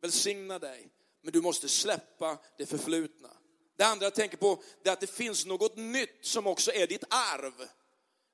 välsigna 0.00 0.58
dig, 0.58 0.88
men 1.22 1.32
du 1.32 1.40
måste 1.40 1.68
släppa 1.68 2.38
det 2.58 2.66
förflutna. 2.66 3.30
Det 3.76 3.84
andra 3.84 4.06
jag 4.06 4.14
tänker 4.14 4.36
på 4.36 4.62
är 4.84 4.90
att 4.90 5.00
det 5.00 5.06
finns 5.06 5.46
något 5.46 5.76
nytt 5.76 6.18
som 6.20 6.46
också 6.46 6.72
är 6.72 6.86
ditt 6.86 7.04
arv. 7.08 7.68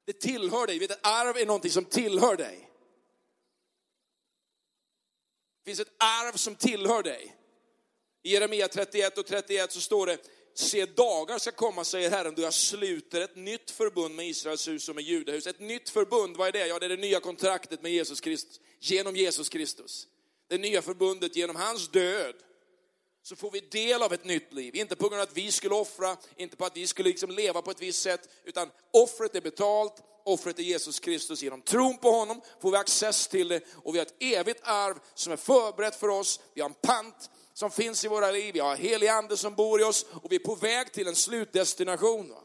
Det 0.07 0.21
tillhör 0.21 0.67
dig. 0.67 0.79
Vet, 0.79 0.91
ett 0.91 1.07
arv 1.07 1.37
är 1.37 1.47
någonting 1.47 1.71
som 1.71 1.85
tillhör 1.85 2.37
dig. 2.37 2.71
Det 5.65 5.71
finns 5.71 5.81
ett 5.81 5.95
arv 5.99 6.37
som 6.37 6.55
tillhör 6.55 7.03
dig. 7.03 7.37
I 8.23 8.33
Jeremia 8.33 8.69
31 8.69 9.19
och 9.19 9.27
31 9.27 9.73
så 9.73 9.81
står 9.81 10.07
det, 10.07 10.19
se 10.55 10.87
dagar 10.87 11.39
ska 11.39 11.53
komma, 11.53 11.85
säger 11.85 12.11
Herren, 12.11 12.35
då 12.35 12.43
jag 12.43 12.55
sluter 12.55 13.21
ett 13.21 13.37
nytt 13.37 13.71
förbund 13.71 14.15
med 14.15 14.29
Israels 14.29 14.69
hus 14.69 14.89
och 14.89 14.95
med 14.95 15.05
Judahus. 15.05 15.47
Ett 15.47 15.61
nytt 15.61 15.91
förbund, 15.91 16.37
vad 16.37 16.49
är 16.49 16.53
det? 16.53 16.67
Ja, 16.67 16.79
det 16.79 16.87
är 16.87 16.91
det 16.91 16.97
nya 16.97 17.21
kontraktet 17.21 17.83
med 17.83 17.93
Jesus 17.93 18.21
Kristus, 18.21 18.61
genom 18.79 19.17
Jesus 19.17 19.49
Kristus. 19.49 20.07
Det 20.49 20.59
nya 20.59 20.83
förbundet 20.83 21.37
genom 21.37 21.57
hans 21.57 21.89
död 21.89 22.35
så 23.23 23.37
får 23.37 23.51
vi 23.51 23.61
del 23.61 24.03
av 24.03 24.13
ett 24.13 24.25
nytt 24.25 24.53
liv. 24.53 24.77
Inte 24.77 24.97
på 24.97 25.09
grund 25.09 25.23
av 25.23 25.29
att 25.29 25.37
vi 25.37 25.53
skulle 25.53 25.75
offra, 25.75 26.17
inte 26.37 26.57
på 26.57 26.65
att 26.65 26.77
vi 26.77 26.87
skulle 26.87 27.09
liksom 27.09 27.31
leva 27.31 27.63
på 27.63 27.71
ett 27.71 27.83
visst 27.83 28.03
sätt, 28.03 28.29
utan 28.45 28.71
offret 28.91 29.35
är 29.35 29.41
betalt, 29.41 30.03
offret 30.25 30.59
är 30.59 30.63
Jesus 30.63 31.01
Kristus. 31.01 31.43
Genom 31.43 31.63
tron 31.63 31.99
på 31.99 32.11
honom 32.11 32.41
får 32.61 32.71
vi 32.71 32.77
access 32.77 33.29
till 33.29 33.49
det 33.49 33.61
och 33.75 33.95
vi 33.95 33.99
har 33.99 34.07
ett 34.07 34.23
evigt 34.23 34.61
arv 34.63 34.99
som 35.15 35.33
är 35.33 35.37
förberett 35.37 35.97
för 35.97 36.09
oss. 36.09 36.41
Vi 36.55 36.61
har 36.61 36.69
en 36.69 36.75
pant 36.75 37.31
som 37.55 37.71
finns 37.71 38.05
i 38.05 38.09
våra 38.09 38.31
liv, 38.31 38.55
vi 38.55 38.61
har 38.61 38.77
helig 38.77 39.09
ande 39.09 39.37
som 39.37 39.55
bor 39.55 39.81
i 39.81 39.85
oss 39.85 40.07
och 40.23 40.33
vi 40.33 40.37
är 40.37 40.41
på 40.41 40.55
väg 40.55 40.93
till 40.93 41.09
en 41.09 41.17
slutdestination. 41.17 42.29
Va? 42.29 42.41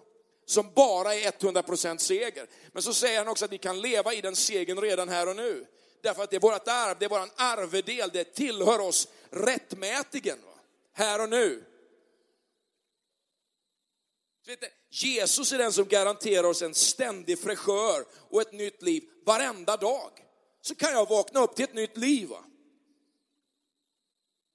Som 0.45 0.71
bara 0.75 1.15
är 1.15 1.31
100% 1.31 1.97
seger. 1.97 2.47
Men 2.71 2.83
så 2.83 2.93
säger 2.93 3.17
han 3.17 3.27
också 3.27 3.45
att 3.45 3.51
vi 3.51 3.57
kan 3.57 3.81
leva 3.81 4.13
i 4.13 4.21
den 4.21 4.35
segern 4.35 4.81
redan 4.81 5.09
här 5.09 5.29
och 5.29 5.35
nu. 5.35 5.65
Därför 6.01 6.23
att 6.23 6.29
det 6.29 6.35
är 6.35 6.39
vårt 6.39 6.67
arv, 6.67 6.95
det 6.99 7.05
är 7.05 7.09
vår 7.09 7.29
arvedel, 7.35 8.09
det 8.13 8.23
tillhör 8.23 8.79
oss 8.79 9.07
rättmätigen. 9.29 10.37
Va? 10.45 10.54
Här 10.97 11.21
och 11.21 11.29
nu. 11.29 11.63
Jesus 14.89 15.51
är 15.51 15.57
den 15.57 15.73
som 15.73 15.85
garanterar 15.85 16.43
oss 16.43 16.61
en 16.61 16.73
ständig 16.73 17.39
fräschör 17.39 18.05
och 18.29 18.41
ett 18.41 18.53
nytt 18.53 18.81
liv 18.81 19.03
varenda 19.25 19.77
dag. 19.77 20.11
Så 20.61 20.75
kan 20.75 20.91
jag 20.91 21.09
vakna 21.09 21.43
upp 21.43 21.55
till 21.55 21.65
ett 21.65 21.73
nytt 21.73 21.97
liv. 21.97 22.29
Va? 22.29 22.45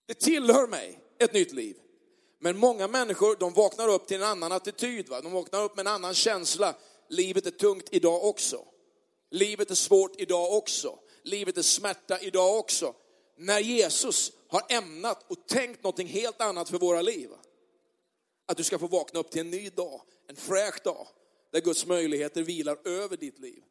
Det 0.06 0.14
tillhör 0.14 0.66
mig, 0.66 0.98
ett 1.18 1.32
nytt 1.32 1.52
liv. 1.52 1.76
Men 2.38 2.58
många 2.58 2.88
människor, 2.88 3.36
de 3.40 3.52
vaknar 3.52 3.88
upp 3.88 4.06
till 4.06 4.16
en 4.16 4.28
annan 4.28 4.52
attityd. 4.52 5.08
Va? 5.08 5.20
De 5.20 5.32
vaknar 5.32 5.62
upp 5.62 5.76
med 5.76 5.86
en 5.86 5.92
annan 5.92 6.14
känsla. 6.14 6.74
Livet 7.08 7.46
är 7.46 7.50
tungt 7.50 7.88
idag 7.90 8.24
också. 8.24 8.64
Livet 9.30 9.70
är 9.70 9.74
svårt 9.74 10.20
idag 10.20 10.56
också. 10.56 10.98
Livet 11.22 11.58
är 11.58 11.62
smärta 11.62 12.20
idag 12.20 12.58
också. 12.58 12.94
När 13.36 13.60
Jesus 13.60 14.32
har 14.50 14.62
ämnat 14.68 15.30
och 15.30 15.46
tänkt 15.46 15.82
någonting 15.82 16.06
helt 16.06 16.40
annat 16.40 16.70
för 16.70 16.78
våra 16.78 17.02
liv. 17.02 17.30
Att 18.46 18.56
du 18.56 18.64
ska 18.64 18.78
få 18.78 18.86
vakna 18.86 19.20
upp 19.20 19.30
till 19.30 19.40
en 19.40 19.50
ny 19.50 19.68
dag, 19.68 20.02
en 20.26 20.36
fräsch 20.36 20.82
dag, 20.84 21.06
där 21.52 21.60
Guds 21.60 21.86
möjligheter 21.86 22.42
vilar 22.42 22.78
över 22.88 23.16
ditt 23.16 23.38
liv. 23.38 23.62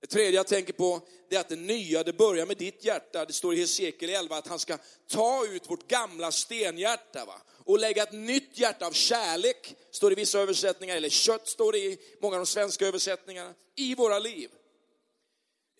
Det 0.00 0.06
tredje 0.06 0.32
jag 0.32 0.46
tänker 0.46 0.72
på 0.72 1.00
är 1.30 1.38
att 1.38 1.48
det 1.48 1.56
nya, 1.56 2.02
det 2.02 2.12
börjar 2.12 2.46
med 2.46 2.56
ditt 2.56 2.84
hjärta. 2.84 3.24
Det 3.24 3.32
står 3.32 3.54
i 3.54 3.60
Hesekiel 3.60 4.10
11 4.10 4.36
att 4.36 4.46
han 4.46 4.58
ska 4.58 4.78
ta 5.08 5.46
ut 5.46 5.70
vårt 5.70 5.88
gamla 5.88 6.32
stenhjärta 6.32 7.24
va? 7.24 7.40
och 7.64 7.78
lägga 7.78 8.02
ett 8.02 8.12
nytt 8.12 8.58
hjärta 8.58 8.86
av 8.86 8.92
kärlek, 8.92 9.74
står 9.90 10.10
det 10.10 10.12
i 10.12 10.16
vissa 10.16 10.40
översättningar, 10.40 10.96
eller 10.96 11.08
kött 11.08 11.48
står 11.48 11.72
det 11.72 11.78
i 11.78 11.98
många 12.20 12.36
av 12.36 12.40
de 12.40 12.46
svenska 12.46 12.86
översättningarna, 12.86 13.54
i 13.76 13.94
våra 13.94 14.18
liv. 14.18 14.50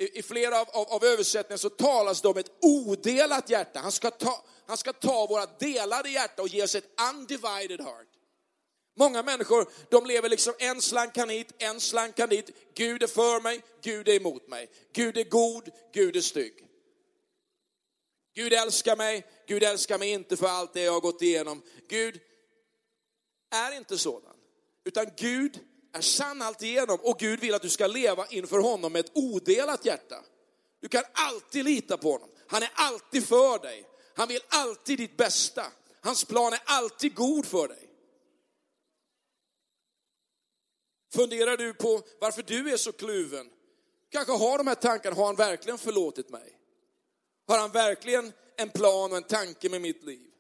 I, 0.01 0.19
i 0.19 0.23
flera 0.23 0.61
av, 0.61 0.69
av, 0.71 0.89
av 0.89 1.05
översättningarna 1.05 1.59
så 1.59 1.71
talas 1.71 2.23
det 2.23 2.29
om 2.29 2.37
ett 2.37 2.53
odelat 2.61 3.51
hjärta. 3.51 3.81
Han 3.81 3.93
ska 3.93 4.11
ta, 4.11 4.45
han 4.67 4.77
ska 4.77 4.93
ta 4.93 5.27
våra 5.27 5.47
delade 5.47 6.11
hjärta 6.11 6.43
och 6.43 6.49
ge 6.49 6.63
oss 6.63 6.75
ett 6.75 7.01
undivided 7.15 7.81
heart. 7.81 8.07
Många 8.97 9.23
människor, 9.23 9.67
de 9.91 10.07
lever 10.07 10.29
liksom 10.29 10.55
en 10.59 10.83
slank 10.83 11.15
kan 11.15 11.29
hit, 11.29 11.55
en 11.59 11.81
slank 11.81 12.17
kan 12.17 12.29
dit. 12.29 12.51
Gud 12.75 13.03
är 13.03 13.07
för 13.07 13.41
mig, 13.41 13.63
Gud 13.83 14.09
är 14.09 14.15
emot 14.15 14.49
mig. 14.49 14.71
Gud 14.93 15.19
är 15.19 15.25
god, 15.25 15.69
Gud 15.93 16.17
är 16.17 16.21
stygg. 16.21 16.67
Gud 18.35 18.53
älskar 18.53 18.97
mig, 18.97 19.27
Gud 19.49 19.63
älskar 19.63 19.99
mig 19.99 20.11
inte 20.11 20.37
för 20.37 20.47
allt 20.47 20.75
det 20.75 20.83
jag 20.83 20.93
har 20.93 21.01
gått 21.01 21.23
igenom. 21.23 21.63
Gud 21.89 22.21
är 23.51 23.77
inte 23.77 23.99
sådan. 23.99 24.37
Utan 24.85 25.07
Gud 25.17 25.59
är 25.93 26.01
sann 26.01 26.43
alltigenom 26.43 26.99
och 27.03 27.19
Gud 27.19 27.41
vill 27.41 27.55
att 27.55 27.63
du 27.63 27.69
ska 27.69 27.87
leva 27.87 28.27
inför 28.27 28.59
honom 28.59 28.93
med 28.93 29.01
ett 29.01 29.13
odelat 29.15 29.85
hjärta. 29.85 30.25
Du 30.81 30.89
kan 30.89 31.03
alltid 31.13 31.65
lita 31.65 31.97
på 31.97 32.13
honom. 32.13 32.29
Han 32.47 32.63
är 32.63 32.71
alltid 32.75 33.27
för 33.27 33.59
dig. 33.59 33.87
Han 34.15 34.29
vill 34.29 34.41
alltid 34.49 34.99
ditt 34.99 35.17
bästa. 35.17 35.67
Hans 36.01 36.25
plan 36.25 36.53
är 36.53 36.63
alltid 36.65 37.15
god 37.15 37.47
för 37.47 37.69
dig. 37.69 37.91
Funderar 41.13 41.57
du 41.57 41.75
på 41.75 42.03
varför 42.21 42.43
du 42.43 42.73
är 42.73 42.77
så 42.77 42.93
kluven? 42.93 43.51
Kanske 44.11 44.33
har 44.33 44.59
de 44.59 44.67
här 44.67 44.75
tankarna, 44.75 45.17
har 45.17 45.27
han 45.27 45.37
verkligen 45.37 45.79
förlåtit 45.79 46.31
mig? 46.31 46.59
Har 47.47 47.59
han 47.59 47.71
verkligen 47.71 48.33
en 48.57 48.71
plan 48.71 49.11
och 49.11 49.17
en 49.17 49.23
tanke 49.23 49.69
med 49.69 49.81
mitt 49.81 50.05
liv? 50.05 50.31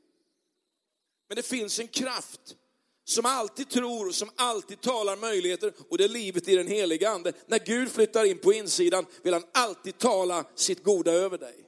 Men 1.29 1.37
det 1.37 1.43
finns 1.43 1.79
en 1.79 1.89
kraft 1.89 2.57
som 3.11 3.27
alltid 3.27 3.69
tror 3.69 4.09
och 4.09 4.15
som 4.15 4.31
alltid 4.37 4.81
talar 4.81 5.17
möjligheter 5.17 5.73
och 5.91 5.99
det 5.99 6.05
är 6.05 6.09
livet 6.09 6.49
i 6.49 6.57
den 6.57 6.67
heliga 6.67 7.11
ande. 7.11 7.33
När 7.47 7.59
Gud 7.59 7.93
flyttar 7.93 8.25
in 8.25 8.39
på 8.39 8.53
insidan 8.53 9.07
vill 9.23 9.33
han 9.33 9.45
alltid 9.53 9.99
tala 9.99 10.45
sitt 10.55 10.85
goda 10.85 11.13
över 11.13 11.39
dig. 11.39 11.67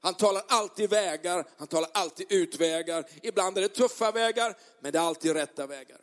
Han 0.00 0.14
talar 0.14 0.42
alltid 0.48 0.90
vägar, 0.90 1.46
han 1.58 1.66
talar 1.66 1.90
alltid 1.94 2.26
utvägar. 2.32 3.04
Ibland 3.22 3.58
är 3.58 3.62
det 3.62 3.68
tuffa 3.68 4.12
vägar, 4.12 4.56
men 4.80 4.92
det 4.92 4.98
är 4.98 5.02
alltid 5.02 5.32
rätta 5.32 5.66
vägar. 5.66 6.00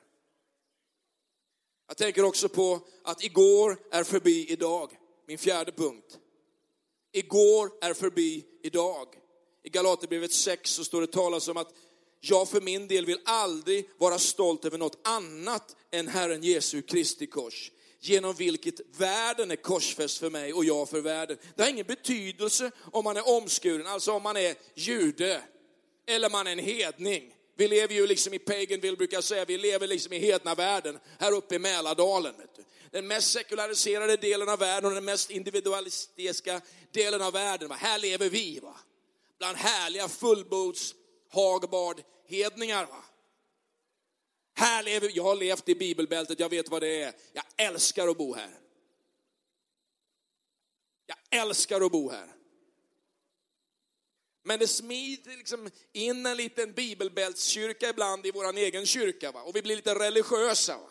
Jag 1.87 1.97
tänker 1.97 2.23
också 2.23 2.49
på 2.49 2.79
att 3.03 3.23
igår 3.23 3.77
är 3.91 4.03
förbi 4.03 4.51
idag. 4.51 4.91
Min 5.27 5.37
fjärde 5.37 5.71
punkt. 5.71 6.19
Igår 7.11 7.71
är 7.81 7.93
förbi 7.93 8.45
idag. 8.63 9.07
I 9.63 9.69
Galaterbrevet 9.69 10.33
6 10.33 10.71
så 10.71 10.83
står 10.83 11.01
det 11.01 11.07
talas 11.07 11.47
om 11.47 11.57
att 11.57 11.73
jag 12.29 12.49
för 12.49 12.61
min 12.61 12.87
del 12.87 13.05
vill 13.05 13.19
aldrig 13.25 13.89
vara 13.97 14.19
stolt 14.19 14.65
över 14.65 14.77
något 14.77 15.07
annat 15.07 15.75
än 15.91 16.07
Herren 16.07 16.43
Jesu 16.43 16.81
Kristi 16.81 17.27
kors 17.27 17.71
genom 17.99 18.33
vilket 18.33 18.79
världen 18.97 19.51
är 19.51 19.55
korsfäst 19.55 20.17
för 20.17 20.29
mig 20.29 20.53
och 20.53 20.65
jag 20.65 20.89
för 20.89 21.01
världen. 21.01 21.37
Det 21.55 21.63
har 21.63 21.69
ingen 21.69 21.85
betydelse 21.85 22.71
om 22.91 23.03
man 23.03 23.17
är 23.17 23.29
omskuren, 23.29 23.87
alltså 23.87 24.11
om 24.11 24.23
man 24.23 24.37
är 24.37 24.55
jude 24.75 25.41
eller 26.07 26.29
man 26.29 26.47
är 26.47 26.51
en 26.51 26.59
hedning. 26.59 27.31
Vi 27.57 27.67
lever 27.67 27.95
ju 27.95 28.07
liksom 28.07 28.33
i 28.33 28.39
Paganville, 28.39 28.97
brukar 28.97 29.17
jag 29.17 29.23
säga, 29.23 29.45
vi 29.45 29.57
lever 29.57 29.87
liksom 29.87 30.13
i 30.13 30.19
hedna 30.19 30.55
världen 30.55 30.99
här 31.19 31.31
uppe 31.31 31.55
i 31.55 31.59
Mälardalen. 31.59 32.33
Den 32.91 33.07
mest 33.07 33.31
sekulariserade 33.31 34.17
delen 34.17 34.49
av 34.49 34.59
världen 34.59 34.89
och 34.89 34.95
den 34.95 35.05
mest 35.05 35.31
individualistiska 35.31 36.61
delen 36.91 37.21
av 37.21 37.33
världen. 37.33 37.69
Va? 37.69 37.75
Här 37.75 37.99
lever 37.99 38.29
vi, 38.29 38.59
va? 38.59 38.75
bland 39.37 39.57
härliga 39.57 40.07
fullbords-Hagbard 40.07 42.03
hedningar. 42.27 42.85
Va? 42.85 43.03
Här 44.57 44.83
lever, 44.83 45.11
jag 45.13 45.23
har 45.23 45.35
levt 45.35 45.69
i 45.69 45.75
bibelbältet, 45.75 46.39
jag 46.39 46.49
vet 46.49 46.69
vad 46.69 46.81
det 46.81 47.01
är. 47.01 47.13
Jag 47.33 47.45
älskar 47.57 48.07
att 48.07 48.17
bo 48.17 48.33
här. 48.33 48.59
Jag 51.05 51.41
älskar 51.41 51.81
att 51.81 51.91
bo 51.91 52.09
här. 52.09 52.35
Men 54.43 54.59
det 54.59 54.67
smider 54.67 55.37
liksom 55.37 55.69
in 55.93 56.25
en 56.25 56.37
liten 56.37 56.73
bibelbältskyrka 56.73 57.89
ibland 57.89 58.25
i 58.25 58.31
vår 58.31 58.57
egen 58.57 58.85
kyrka. 58.85 59.31
Va? 59.31 59.41
Och 59.41 59.55
vi 59.55 59.61
blir 59.61 59.75
lite 59.75 59.95
religiösa. 59.95 60.77
Va? 60.77 60.89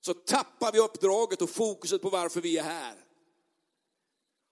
Så 0.00 0.14
tappar 0.14 0.72
vi 0.72 0.78
uppdraget 0.78 1.42
och 1.42 1.50
fokuset 1.50 2.02
på 2.02 2.10
varför 2.10 2.40
vi 2.40 2.58
är 2.58 2.62
här. 2.62 2.96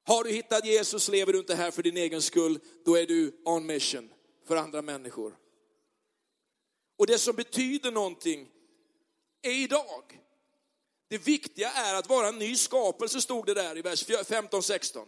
Har 0.06 0.24
du 0.24 0.30
hittat 0.30 0.64
Jesus, 0.64 1.08
lever 1.08 1.32
du 1.32 1.38
inte 1.38 1.54
här 1.54 1.70
för 1.70 1.82
din 1.82 1.96
egen 1.96 2.22
skull, 2.22 2.58
då 2.84 2.96
är 2.98 3.06
du 3.06 3.42
on 3.44 3.66
mission 3.66 4.13
för 4.44 4.56
andra 4.56 4.82
människor. 4.82 5.36
Och 6.98 7.06
det 7.06 7.18
som 7.18 7.36
betyder 7.36 7.90
någonting 7.90 8.48
är 9.42 9.52
idag. 9.52 10.20
Det 11.08 11.18
viktiga 11.18 11.70
är 11.70 11.94
att 11.94 12.08
vara 12.08 12.28
en 12.28 12.38
ny 12.38 12.56
skapelse, 12.56 13.20
stod 13.20 13.46
det 13.46 13.54
där 13.54 13.78
i 13.78 13.82
vers 13.82 14.08
15-16. 14.08 15.06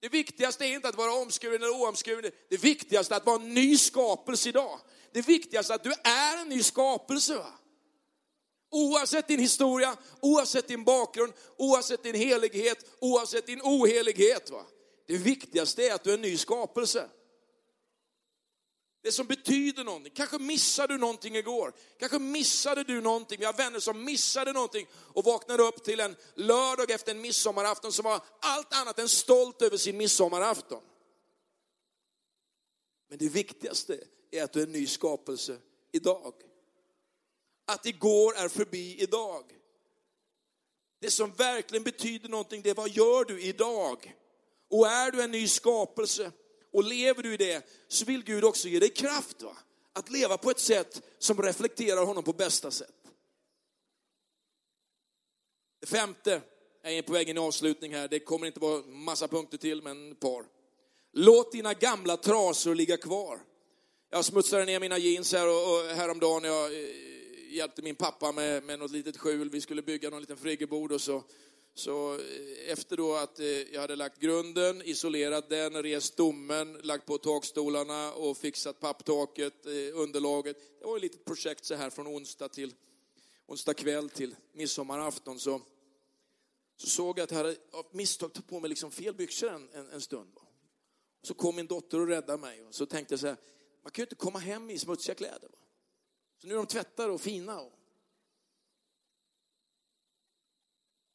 Det 0.00 0.08
viktigaste 0.08 0.64
är 0.64 0.74
inte 0.74 0.88
att 0.88 0.96
vara 0.96 1.12
omskuren 1.12 1.62
eller 1.62 1.80
oomskuren. 1.80 2.32
Det 2.50 2.56
viktigaste 2.56 3.14
är 3.14 3.16
att 3.16 3.26
vara 3.26 3.42
en 3.42 3.54
ny 3.54 3.76
skapelse 3.76 4.48
idag. 4.48 4.80
Det 5.12 5.22
viktigaste 5.22 5.72
är 5.72 5.74
att 5.74 5.84
du 5.84 5.92
är 6.04 6.42
en 6.42 6.48
ny 6.48 6.62
skapelse. 6.62 7.36
Va? 7.36 7.52
Oavsett 8.70 9.28
din 9.28 9.40
historia, 9.40 9.96
oavsett 10.20 10.68
din 10.68 10.84
bakgrund, 10.84 11.32
oavsett 11.56 12.02
din 12.02 12.14
helighet, 12.14 12.86
oavsett 13.00 13.46
din 13.46 13.60
ohelighet. 13.62 14.50
Va? 14.50 14.66
Det 15.06 15.16
viktigaste 15.16 15.86
är 15.86 15.94
att 15.94 16.04
du 16.04 16.10
är 16.10 16.14
en 16.14 16.22
ny 16.22 16.38
skapelse. 16.38 17.08
Det 19.02 19.12
som 19.12 19.26
betyder 19.26 19.84
någonting. 19.84 20.12
Kanske 20.16 20.38
missade 20.38 20.94
du 20.94 20.98
någonting 20.98 21.36
igår. 21.36 21.72
Kanske 21.98 22.18
missade 22.18 22.84
du 22.84 23.00
någonting. 23.00 23.38
Vi 23.38 23.44
har 23.44 23.52
vänner 23.52 23.80
som 23.80 24.04
missade 24.04 24.52
någonting 24.52 24.86
och 24.94 25.24
vaknade 25.24 25.62
upp 25.62 25.84
till 25.84 26.00
en 26.00 26.16
lördag 26.34 26.90
efter 26.90 27.12
en 27.12 27.20
midsommarafton 27.20 27.92
som 27.92 28.04
var 28.04 28.20
allt 28.40 28.74
annat 28.74 28.98
än 28.98 29.08
stolt 29.08 29.62
över 29.62 29.76
sin 29.76 29.96
midsommarafton. 29.96 30.82
Men 33.08 33.18
det 33.18 33.28
viktigaste 33.28 34.00
är 34.30 34.42
att 34.42 34.52
du 34.52 34.60
är 34.60 34.66
en 34.66 34.72
ny 34.72 34.86
skapelse 34.86 35.58
idag. 35.92 36.34
Att 37.66 37.86
igår 37.86 38.36
är 38.36 38.48
förbi 38.48 38.96
idag. 39.02 39.44
Det 41.00 41.10
som 41.10 41.32
verkligen 41.32 41.82
betyder 41.82 42.28
någonting, 42.28 42.62
det 42.62 42.70
är 42.70 42.74
vad 42.74 42.90
gör 42.90 43.24
du 43.24 43.42
idag? 43.42 44.16
Och 44.70 44.86
är 44.86 45.10
du 45.10 45.22
en 45.22 45.30
ny 45.30 45.48
skapelse, 45.48 46.32
och 46.72 46.84
lever 46.84 47.22
du 47.22 47.34
i 47.34 47.36
det 47.36 47.66
så 47.88 48.04
vill 48.04 48.24
Gud 48.24 48.44
också 48.44 48.68
ge 48.68 48.78
dig 48.78 48.90
kraft 48.90 49.42
va? 49.42 49.56
att 49.92 50.10
leva 50.10 50.38
på 50.38 50.50
ett 50.50 50.58
sätt 50.58 51.02
som 51.18 51.42
reflekterar 51.42 52.06
honom 52.06 52.24
på 52.24 52.32
bästa 52.32 52.70
sätt. 52.70 52.94
Det 55.80 55.86
femte, 55.86 56.40
jag 56.82 56.92
är 56.92 57.02
på 57.02 57.12
väg 57.12 57.28
in 57.28 57.36
i 57.36 57.40
avslutning 57.40 57.94
här, 57.94 58.08
det 58.08 58.20
kommer 58.20 58.46
inte 58.46 58.60
vara 58.60 58.82
massa 58.86 59.28
punkter 59.28 59.58
till 59.58 59.82
men 59.82 60.12
ett 60.12 60.20
par. 60.20 60.44
Låt 61.12 61.52
dina 61.52 61.74
gamla 61.74 62.16
trasor 62.16 62.74
ligga 62.74 62.96
kvar. 62.96 63.40
Jag 64.10 64.24
smutsade 64.24 64.64
ner 64.64 64.80
mina 64.80 64.98
jeans 64.98 65.32
här 65.32 65.48
och, 65.48 65.74
och 65.74 65.96
häromdagen 65.96 66.44
jag 66.44 66.64
eh, 66.64 66.88
hjälpte 67.48 67.82
min 67.82 67.94
pappa 67.94 68.32
med, 68.32 68.62
med 68.62 68.78
något 68.78 68.90
litet 68.90 69.16
skjul. 69.16 69.50
Vi 69.50 69.60
skulle 69.60 69.82
bygga 69.82 70.10
någon 70.10 70.20
liten 70.20 70.36
friggebod 70.36 70.92
och 70.92 71.00
så 71.00 71.22
så 71.74 72.14
eh, 72.14 72.72
efter 72.72 72.96
då 72.96 73.14
att 73.14 73.40
eh, 73.40 73.46
jag 73.46 73.80
hade 73.80 73.96
lagt 73.96 74.18
grunden, 74.18 74.82
isolerat 74.82 75.48
den, 75.48 75.82
rest 75.82 76.06
stommen, 76.06 76.72
lagt 76.82 77.06
på 77.06 77.18
takstolarna 77.18 78.12
och 78.12 78.36
fixat 78.36 78.80
papptaket, 78.80 79.66
eh, 79.66 79.72
underlaget. 79.94 80.56
Det 80.78 80.86
var 80.86 80.96
ett 80.96 81.02
litet 81.02 81.24
projekt 81.24 81.64
så 81.64 81.74
här 81.74 81.90
från 81.90 82.06
onsdag 82.06 82.48
till 82.48 82.74
onsdag 83.46 83.74
kväll 83.74 84.10
till 84.10 84.36
midsommarafton. 84.52 85.38
Så, 85.38 85.60
så 86.76 86.86
såg 86.86 87.18
jag 87.18 87.24
att 87.24 87.30
jag 87.30 87.38
hade 87.38 87.56
av 87.70 87.86
misstag 87.90 88.32
tagit 88.32 88.48
på 88.48 88.60
mig 88.60 88.68
liksom 88.68 88.90
fel 88.90 89.14
byxor 89.14 89.48
en, 89.48 89.68
en, 89.72 89.90
en 89.90 90.00
stund. 90.00 90.32
Så 91.22 91.34
kom 91.34 91.56
min 91.56 91.66
dotter 91.66 92.00
och 92.00 92.06
räddade 92.06 92.38
mig. 92.38 92.62
Och 92.62 92.74
så 92.74 92.86
tänkte 92.86 93.12
jag 93.12 93.20
så 93.20 93.26
här, 93.26 93.36
man 93.82 93.90
kan 93.90 94.02
ju 94.02 94.04
inte 94.04 94.14
komma 94.14 94.38
hem 94.38 94.70
i 94.70 94.78
smutsiga 94.78 95.14
kläder. 95.14 95.50
Så 96.40 96.46
nu 96.46 96.52
är 96.52 96.56
de 96.56 96.66
tvättade 96.66 97.12
och 97.12 97.20
fina. 97.20 97.60
Och 97.60 97.72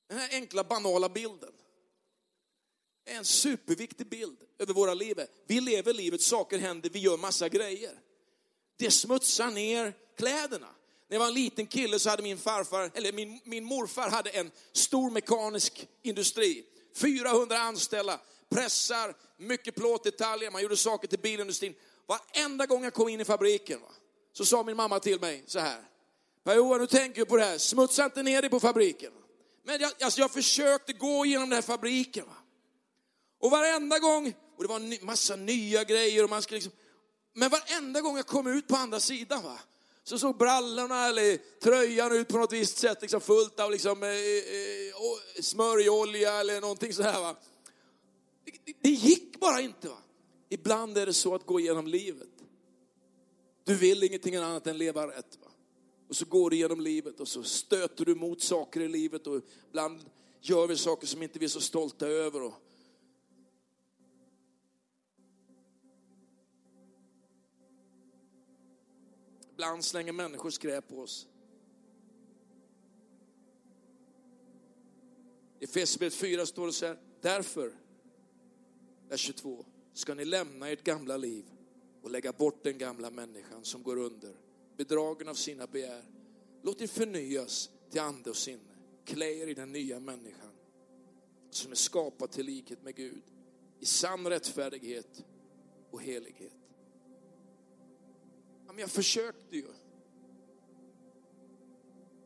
Den 0.07 0.17
här 0.17 0.29
enkla 0.31 0.63
banala 0.63 1.09
bilden 1.09 1.51
är 3.05 3.15
en 3.15 3.25
superviktig 3.25 4.07
bild 4.07 4.37
över 4.59 4.73
våra 4.73 4.93
liv. 4.93 5.19
Vi 5.47 5.61
lever 5.61 5.93
livet, 5.93 6.21
saker 6.21 6.59
händer, 6.59 6.89
vi 6.89 6.99
gör 6.99 7.17
massa 7.17 7.49
grejer. 7.49 7.99
Det 8.77 8.91
smutsar 8.91 9.51
ner 9.51 9.93
kläderna. 10.17 10.67
När 11.07 11.15
jag 11.15 11.19
var 11.19 11.27
en 11.27 11.33
liten 11.33 11.67
kille 11.67 11.99
så 11.99 12.09
hade 12.09 12.23
min 12.23 12.37
farfar, 12.37 12.91
eller 12.93 13.13
min, 13.13 13.39
min 13.43 13.63
morfar 13.63 14.09
hade 14.09 14.29
en 14.29 14.51
stor 14.71 15.11
mekanisk 15.11 15.87
industri. 16.01 16.65
400 16.95 17.57
anställda, 17.57 18.19
pressar, 18.49 19.15
mycket 19.37 19.75
plåtdetaljer, 19.75 20.51
man 20.51 20.61
gjorde 20.61 20.77
saker 20.77 21.07
till 21.07 21.19
bilindustrin. 21.19 21.75
Varenda 22.05 22.65
gång 22.65 22.83
jag 22.83 22.93
kom 22.93 23.09
in 23.09 23.21
i 23.21 23.25
fabriken 23.25 23.81
va, 23.81 23.91
så 24.33 24.45
sa 24.45 24.63
min 24.63 24.77
mamma 24.77 24.99
till 24.99 25.19
mig 25.19 25.43
så 25.47 25.59
här. 25.59 25.81
Per-Johan, 26.43 26.79
nu 26.79 26.87
tänker 26.87 27.21
du 27.21 27.25
på 27.25 27.37
det 27.37 27.43
här, 27.43 27.57
smutsa 27.57 28.05
inte 28.05 28.23
ner 28.23 28.41
dig 28.41 28.49
på 28.49 28.59
fabriken. 28.59 29.11
Men 29.67 29.81
jag, 29.81 29.91
alltså 30.01 30.19
jag 30.19 30.31
försökte 30.31 30.93
gå 30.93 31.25
igenom 31.25 31.49
den 31.49 31.55
här 31.55 31.61
fabriken. 31.61 32.25
Va? 32.25 32.35
Och 33.39 33.51
varenda 33.51 33.99
gång, 33.99 34.33
och 34.57 34.63
det 34.63 34.67
var 34.69 34.75
en 34.75 34.97
massa 35.01 35.35
nya 35.35 35.83
grejer 35.83 36.23
och 36.23 36.29
man 36.29 36.41
skulle 36.41 36.55
liksom, 36.55 36.73
men 37.33 37.49
varenda 37.49 38.01
gång 38.01 38.17
jag 38.17 38.27
kom 38.27 38.47
ut 38.47 38.67
på 38.67 38.75
andra 38.75 38.99
sidan 38.99 39.43
va, 39.43 39.59
så 40.03 40.19
såg 40.19 40.37
brallorna 40.37 41.07
eller 41.07 41.37
tröjan 41.59 42.11
ut 42.11 42.27
på 42.27 42.37
något 42.37 42.53
visst 42.53 42.77
sätt, 42.77 43.01
liksom 43.01 43.21
fullt 43.21 43.59
av 43.59 43.71
liksom, 43.71 44.03
eh, 44.03 44.09
eh, 44.09 45.41
smörjolja 45.41 46.33
eller 46.33 46.61
någonting 46.61 46.93
sådär. 46.93 47.19
Va? 47.19 47.35
Det, 48.45 48.51
Det, 48.65 48.73
det 48.81 48.89
gick 48.89 49.39
bara 49.39 49.61
inte. 49.61 49.87
Va? 49.87 49.97
Ibland 50.49 50.97
är 50.97 51.05
det 51.05 51.13
så 51.13 51.35
att 51.35 51.45
gå 51.45 51.59
igenom 51.59 51.87
livet. 51.87 52.29
Du 53.63 53.75
vill 53.75 54.03
ingenting 54.03 54.35
annat 54.35 54.67
än 54.67 54.77
leva 54.77 55.07
rätt. 55.07 55.37
Va? 55.43 55.46
Och 56.07 56.15
så 56.15 56.25
går 56.25 56.49
du 56.49 56.57
genom 56.57 56.81
livet 56.81 57.19
och 57.19 57.27
så 57.27 57.43
stöter 57.43 58.05
du 58.05 58.15
mot 58.15 58.41
saker 58.41 58.81
i 58.81 58.87
livet 58.87 59.27
och 59.27 59.41
ibland 59.69 59.99
gör 60.41 60.67
vi 60.67 60.77
saker 60.77 61.07
som 61.07 61.23
inte 61.23 61.39
vi 61.39 61.45
är 61.45 61.49
så 61.49 61.61
stolta 61.61 62.07
över. 62.07 62.41
Och 62.41 62.53
ibland 69.53 69.85
slänger 69.85 70.13
människor 70.13 70.49
skräp 70.49 70.87
på 70.87 70.99
oss. 70.99 71.27
I 75.59 75.63
Efesierbrevet 75.63 76.13
4 76.13 76.45
står 76.45 76.65
det 76.65 76.73
så 76.73 76.85
här, 76.85 76.99
därför, 77.21 77.73
vers 79.09 79.19
22, 79.19 79.65
ska 79.93 80.13
ni 80.13 80.25
lämna 80.25 80.69
ert 80.69 80.83
gamla 80.83 81.17
liv 81.17 81.45
och 82.01 82.11
lägga 82.11 82.31
bort 82.31 82.63
den 82.63 82.77
gamla 82.77 83.09
människan 83.09 83.65
som 83.65 83.83
går 83.83 83.97
under 83.97 84.46
bedragen 84.77 85.27
av 85.27 85.33
sina 85.33 85.67
begär. 85.67 86.03
Låt 86.63 86.81
er 86.81 86.87
förnyas 86.87 87.69
till 87.89 88.01
ande 88.01 88.29
och 88.29 88.35
sinne. 88.35 88.75
Klä 89.05 89.25
er 89.25 89.47
i 89.47 89.53
den 89.53 89.71
nya 89.71 89.99
människan 89.99 90.51
som 91.49 91.71
är 91.71 91.75
skapad 91.75 92.31
till 92.31 92.45
likhet 92.45 92.83
med 92.83 92.95
Gud 92.95 93.23
i 93.79 93.85
sann 93.85 94.27
rättfärdighet 94.27 95.25
och 95.91 96.01
helighet. 96.01 96.53
Ja, 98.65 98.73
men 98.73 98.77
jag 98.77 98.91
försökte 98.91 99.55
ju. 99.55 99.67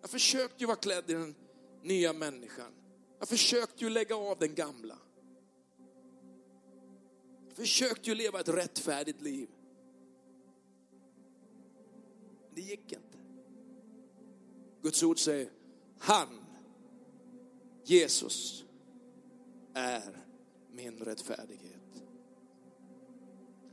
Jag 0.02 0.10
försökte 0.10 0.56
ju 0.58 0.66
vara 0.66 0.78
klädd 0.78 1.10
i 1.10 1.14
den 1.14 1.36
nya 1.84 2.14
människan. 2.14 2.74
Jag 3.20 3.28
försökte 3.28 3.84
ju 3.84 3.90
lägga 3.90 4.16
av 4.16 4.40
den 4.40 4.56
gamla. 4.56 4.98
Jag 7.48 7.56
Försökte 7.56 8.10
ju 8.10 8.16
leva 8.16 8.40
ett 8.40 8.50
rättfärdigt 8.50 9.22
liv. 9.22 9.50
Det 12.56 12.62
gick 12.62 12.92
inte. 12.92 13.18
Guds 14.82 15.04
ord 15.04 15.20
säger, 15.20 15.50
han, 16.00 16.28
Jesus, 17.84 18.66
är 19.74 20.18
min 20.72 21.00
rättfärdighet. 21.00 22.04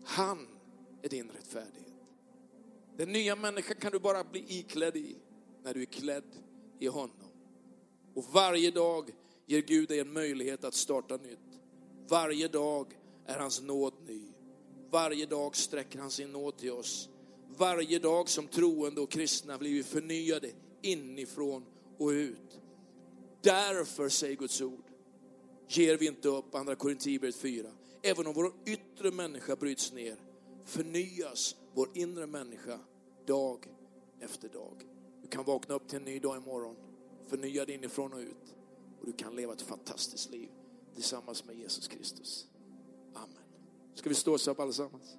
Han 0.04 0.46
är 1.02 1.08
din 1.08 1.30
rättfärdighet. 1.30 1.88
Den 2.96 3.12
nya 3.12 3.36
människan 3.36 3.76
kan 3.76 3.92
du 3.92 3.98
bara 3.98 4.24
bli 4.24 4.44
iklädd 4.48 4.96
i 4.96 5.16
när 5.62 5.74
du 5.74 5.82
är 5.82 5.86
klädd 5.86 6.36
i 6.78 6.86
honom. 6.86 7.16
Och 8.14 8.24
varje 8.24 8.70
dag 8.70 9.10
ger 9.46 9.62
Gud 9.62 9.88
dig 9.88 10.00
en 10.00 10.12
möjlighet 10.12 10.64
att 10.64 10.74
starta 10.74 11.16
nytt. 11.16 11.60
Varje 12.08 12.48
dag 12.48 12.98
är 13.26 13.38
hans 13.38 13.62
nåd 13.62 13.94
ny. 14.06 14.22
Varje 14.90 15.26
dag 15.26 15.56
sträcker 15.56 15.98
han 15.98 16.10
sin 16.10 16.32
nåd 16.32 16.56
till 16.56 16.72
oss. 16.72 17.08
Varje 17.58 17.98
dag 17.98 18.28
som 18.28 18.48
troende 18.48 19.00
och 19.00 19.10
kristna 19.10 19.58
blir 19.58 19.74
vi 19.74 19.82
förnyade 19.82 20.50
inifrån 20.82 21.64
och 21.98 22.08
ut. 22.08 22.60
Därför, 23.42 24.08
säger 24.08 24.36
Guds 24.36 24.60
ord, 24.60 24.84
ger 25.68 25.96
vi 25.96 26.06
inte 26.06 26.28
upp, 26.28 26.54
andra 26.54 26.74
Korinthierbrevet 26.74 27.36
4. 27.36 27.68
Även 28.02 28.26
om 28.26 28.32
vår 28.32 28.52
yttre 28.66 29.10
människa 29.10 29.56
bryts 29.56 29.92
ner, 29.92 30.16
förnyas 30.64 31.56
vår 31.74 31.88
inre 31.94 32.26
människa 32.26 32.78
dag 33.26 33.66
efter 34.20 34.48
dag. 34.48 34.82
Du 35.22 35.28
kan 35.28 35.44
vakna 35.44 35.74
upp 35.74 35.88
till 35.88 35.98
en 35.98 36.04
ny 36.04 36.18
dag 36.18 36.36
imorgon, 36.36 36.76
förnyad 37.26 37.70
inifrån 37.70 38.12
och 38.12 38.18
ut. 38.18 38.54
Och 39.00 39.06
du 39.06 39.12
kan 39.12 39.36
leva 39.36 39.52
ett 39.52 39.62
fantastiskt 39.62 40.30
liv 40.30 40.48
tillsammans 40.94 41.44
med 41.44 41.56
Jesus 41.56 41.88
Kristus. 41.88 42.46
Amen. 43.14 43.44
Ska 43.94 44.08
vi 44.08 44.14
stå 44.14 44.34
oss 44.34 44.48
upp 44.48 44.60
allesammans? 44.60 45.16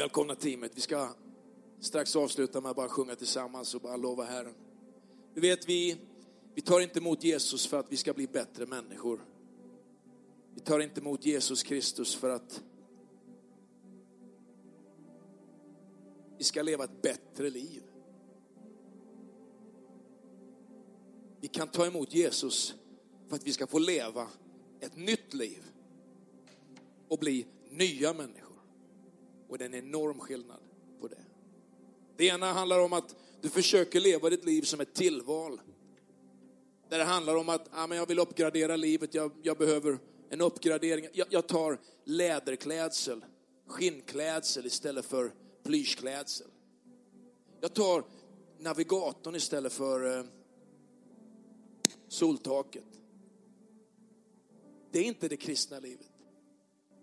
Välkomna 0.00 0.34
teamet. 0.34 0.72
Vi 0.74 0.80
ska 0.80 1.08
strax 1.80 2.16
avsluta 2.16 2.60
med 2.60 2.70
att 2.70 2.76
bara 2.76 2.88
sjunga 2.88 3.14
tillsammans 3.14 3.74
och 3.74 3.80
bara 3.80 3.96
lova 3.96 4.24
Herren. 4.24 4.54
Du 5.34 5.40
vet, 5.40 5.68
vi, 5.68 5.96
vi 6.54 6.62
tar 6.62 6.80
inte 6.80 6.98
emot 6.98 7.24
Jesus 7.24 7.66
för 7.66 7.80
att 7.80 7.92
vi 7.92 7.96
ska 7.96 8.12
bli 8.12 8.26
bättre 8.26 8.66
människor. 8.66 9.24
Vi 10.54 10.60
tar 10.60 10.80
inte 10.80 11.00
emot 11.00 11.26
Jesus 11.26 11.62
Kristus 11.62 12.14
för 12.14 12.30
att 12.30 12.62
vi 16.38 16.44
ska 16.44 16.62
leva 16.62 16.84
ett 16.84 17.02
bättre 17.02 17.50
liv. 17.50 17.82
Vi 21.40 21.48
kan 21.48 21.68
ta 21.68 21.86
emot 21.86 22.14
Jesus 22.14 22.74
för 23.28 23.36
att 23.36 23.46
vi 23.46 23.52
ska 23.52 23.66
få 23.66 23.78
leva 23.78 24.28
ett 24.80 24.96
nytt 24.96 25.34
liv 25.34 25.64
och 27.08 27.18
bli 27.18 27.46
nya 27.70 28.12
människor. 28.12 28.49
Och 29.50 29.58
det 29.58 29.64
är 29.64 29.66
en 29.66 29.74
enorm 29.74 30.18
skillnad 30.18 30.60
på 31.00 31.08
det. 31.08 31.24
Det 32.16 32.26
ena 32.26 32.52
handlar 32.52 32.80
om 32.80 32.92
att 32.92 33.16
du 33.40 33.48
försöker 33.48 34.00
leva 34.00 34.30
ditt 34.30 34.44
liv 34.44 34.62
som 34.62 34.80
ett 34.80 34.94
tillval. 34.94 35.60
Där 36.88 36.98
det 36.98 37.04
handlar 37.04 37.36
om 37.36 37.48
att 37.48 37.68
ah, 37.72 37.86
men 37.86 37.98
jag 37.98 38.06
vill 38.06 38.18
uppgradera 38.18 38.76
livet, 38.76 39.14
jag, 39.14 39.32
jag 39.42 39.58
behöver 39.58 39.98
en 40.28 40.40
uppgradering. 40.40 41.06
Jag, 41.12 41.26
jag, 41.30 41.46
tar 41.46 41.78
läderklädsel, 42.04 43.24
skinnklädsel 43.66 44.66
istället 44.66 45.04
för 45.04 45.32
plyschklädsel. 45.62 46.46
Jag 47.60 47.74
tar 47.74 48.04
navigatorn 48.58 49.34
istället 49.34 49.72
för 49.72 50.18
eh, 50.18 50.24
soltaket. 52.08 52.84
Det 54.90 54.98
är 54.98 55.04
inte 55.04 55.28
det 55.28 55.36
kristna 55.36 55.78
livet. 55.78 56.10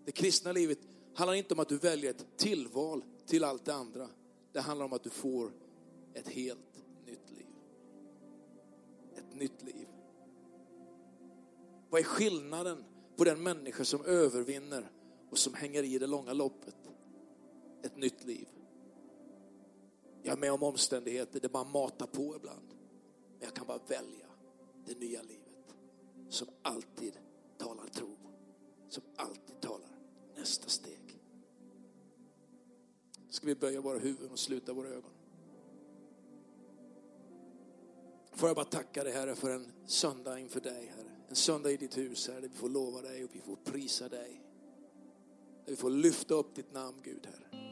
Det 0.04 0.12
kristna 0.12 0.52
livet 0.52 0.78
handlar 1.18 1.34
inte 1.34 1.54
om 1.54 1.60
att 1.60 1.68
du 1.68 1.78
väljer 1.78 2.10
ett 2.10 2.36
tillval 2.36 3.04
till 3.26 3.44
allt 3.44 3.64
det 3.64 3.74
andra. 3.74 4.08
Det 4.52 4.60
handlar 4.60 4.86
om 4.86 4.92
att 4.92 5.02
du 5.02 5.10
får 5.10 5.52
ett 6.14 6.28
helt 6.28 6.82
nytt 7.06 7.30
liv. 7.30 7.46
Ett 9.16 9.34
nytt 9.34 9.62
liv. 9.62 9.88
Vad 11.90 12.00
är 12.00 12.04
skillnaden 12.04 12.84
på 13.16 13.24
den 13.24 13.42
människa 13.42 13.84
som 13.84 14.04
övervinner 14.04 14.90
och 15.30 15.38
som 15.38 15.54
hänger 15.54 15.82
i 15.82 15.98
det 15.98 16.06
långa 16.06 16.32
loppet? 16.32 16.76
Ett 17.82 17.96
nytt 17.96 18.24
liv. 18.24 18.48
Jag 20.22 20.32
är 20.32 20.40
med 20.40 20.52
om 20.52 20.62
omständigheter 20.62 21.40
där 21.40 21.50
man 21.52 21.70
matar 21.70 22.06
på 22.06 22.36
ibland. 22.36 22.74
Men 23.38 23.40
jag 23.40 23.54
kan 23.54 23.66
bara 23.66 23.80
välja 23.86 24.26
det 24.86 24.98
nya 24.98 25.22
livet 25.22 25.74
som 26.28 26.48
alltid 26.62 27.18
talar 27.56 27.86
tro. 27.86 28.16
Som 28.88 29.02
alltid 29.16 29.60
talar 29.60 29.98
nästa 30.36 30.68
steg. 30.68 30.97
Ska 33.38 33.46
vi 33.46 33.54
böja 33.54 33.80
våra 33.80 33.98
huvuden 33.98 34.30
och 34.32 34.38
sluta 34.38 34.72
våra 34.72 34.88
ögon. 34.88 35.10
Får 38.32 38.48
jag 38.48 38.56
bara 38.56 38.64
tacka 38.64 39.04
dig 39.04 39.12
Herre 39.12 39.34
för 39.34 39.50
en 39.50 39.66
söndag 39.86 40.38
inför 40.38 40.60
dig 40.60 40.92
Herre. 40.96 41.10
En 41.28 41.36
söndag 41.36 41.70
i 41.70 41.76
ditt 41.76 41.98
hus 41.98 42.28
Herre, 42.28 42.40
där 42.40 42.48
vi 42.48 42.56
får 42.56 42.68
lova 42.68 43.02
dig 43.02 43.24
och 43.24 43.30
vi 43.32 43.40
får 43.40 43.56
prisa 43.56 44.08
dig. 44.08 44.42
Där 45.64 45.70
vi 45.70 45.76
får 45.76 45.90
lyfta 45.90 46.34
upp 46.34 46.54
ditt 46.54 46.72
namn 46.72 46.96
Gud 47.04 47.26
Herre. 47.26 47.62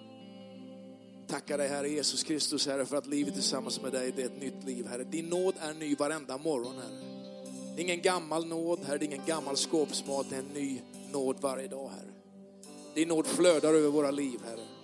Tackar 1.28 1.58
dig 1.58 1.68
Herre 1.68 1.88
Jesus 1.88 2.22
Kristus 2.22 2.66
Herre 2.66 2.86
för 2.86 2.96
att 2.96 3.06
livet 3.06 3.34
tillsammans 3.34 3.82
med 3.82 3.92
dig 3.92 4.12
det 4.16 4.22
är 4.22 4.26
ett 4.26 4.40
nytt 4.40 4.64
liv 4.64 4.86
Herre. 4.86 5.04
Din 5.04 5.26
nåd 5.26 5.54
är 5.60 5.74
ny 5.74 5.94
varenda 5.94 6.38
morgon 6.38 6.74
Herre. 6.76 7.00
Det 7.76 7.82
är 7.82 7.84
ingen 7.84 8.02
gammal 8.02 8.46
nåd 8.46 8.78
Herre, 8.84 8.98
det 8.98 9.04
är 9.04 9.12
ingen 9.14 9.26
gammal 9.26 9.56
skåpsmat, 9.56 10.26
det 10.30 10.36
är 10.36 10.40
en 10.40 10.48
ny 10.54 10.80
nåd 11.12 11.36
varje 11.40 11.68
dag 11.68 11.88
Herre. 11.88 12.12
Din 12.94 13.08
nåd 13.08 13.26
flödar 13.26 13.74
över 13.74 13.88
våra 13.88 14.10
liv 14.10 14.40
Herre. 14.44 14.75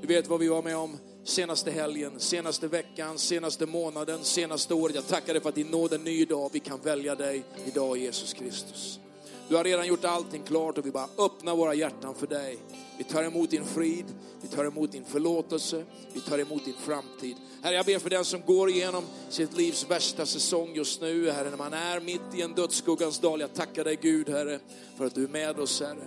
Du 0.00 0.06
vet 0.06 0.28
vad 0.28 0.40
vi 0.40 0.48
var 0.48 0.62
med 0.62 0.76
om 0.76 0.98
senaste 1.24 1.70
helgen, 1.70 2.12
senaste 2.20 2.68
veckan, 2.68 3.18
senaste 3.18 3.66
månaden, 3.66 4.18
senaste 4.24 4.74
året. 4.74 4.94
Jag 4.94 5.08
tackar 5.08 5.32
dig 5.32 5.42
för 5.42 5.48
att 5.48 5.54
din 5.54 5.66
nåd 5.66 5.92
är 5.92 5.98
ny 5.98 6.20
idag. 6.20 6.50
Vi 6.52 6.60
kan 6.60 6.80
välja 6.80 7.14
dig 7.14 7.44
idag 7.66 7.98
Jesus 7.98 8.32
Kristus. 8.32 9.00
Du 9.48 9.56
har 9.56 9.64
redan 9.64 9.86
gjort 9.86 10.04
allting 10.04 10.42
klart 10.42 10.78
och 10.78 10.86
vi 10.86 10.90
bara 10.90 11.08
öppnar 11.18 11.56
våra 11.56 11.74
hjärtan 11.74 12.14
för 12.14 12.26
dig. 12.26 12.58
Vi 12.98 13.04
tar 13.04 13.22
emot 13.22 13.50
din 13.50 13.64
frid, 13.64 14.04
vi 14.42 14.48
tar 14.48 14.64
emot 14.64 14.92
din 14.92 15.04
förlåtelse, 15.04 15.84
vi 16.12 16.20
tar 16.20 16.38
emot 16.38 16.64
din 16.64 16.74
framtid. 16.74 17.36
Herre, 17.62 17.74
jag 17.74 17.86
ber 17.86 17.98
för 17.98 18.10
den 18.10 18.24
som 18.24 18.40
går 18.46 18.70
igenom 18.70 19.04
sitt 19.28 19.56
livs 19.56 19.90
värsta 19.90 20.26
säsong 20.26 20.74
just 20.74 21.00
nu, 21.00 21.30
Herre, 21.30 21.50
när 21.50 21.56
man 21.56 21.72
är 21.72 22.00
mitt 22.00 22.34
i 22.34 22.42
en 22.42 22.54
dödsskuggans 22.54 23.18
dal. 23.18 23.40
Jag 23.40 23.54
tackar 23.54 23.84
dig 23.84 23.98
Gud, 24.02 24.28
Herre, 24.28 24.58
för 24.96 25.06
att 25.06 25.14
du 25.14 25.24
är 25.24 25.28
med 25.28 25.60
oss, 25.60 25.80
Herre. 25.80 26.06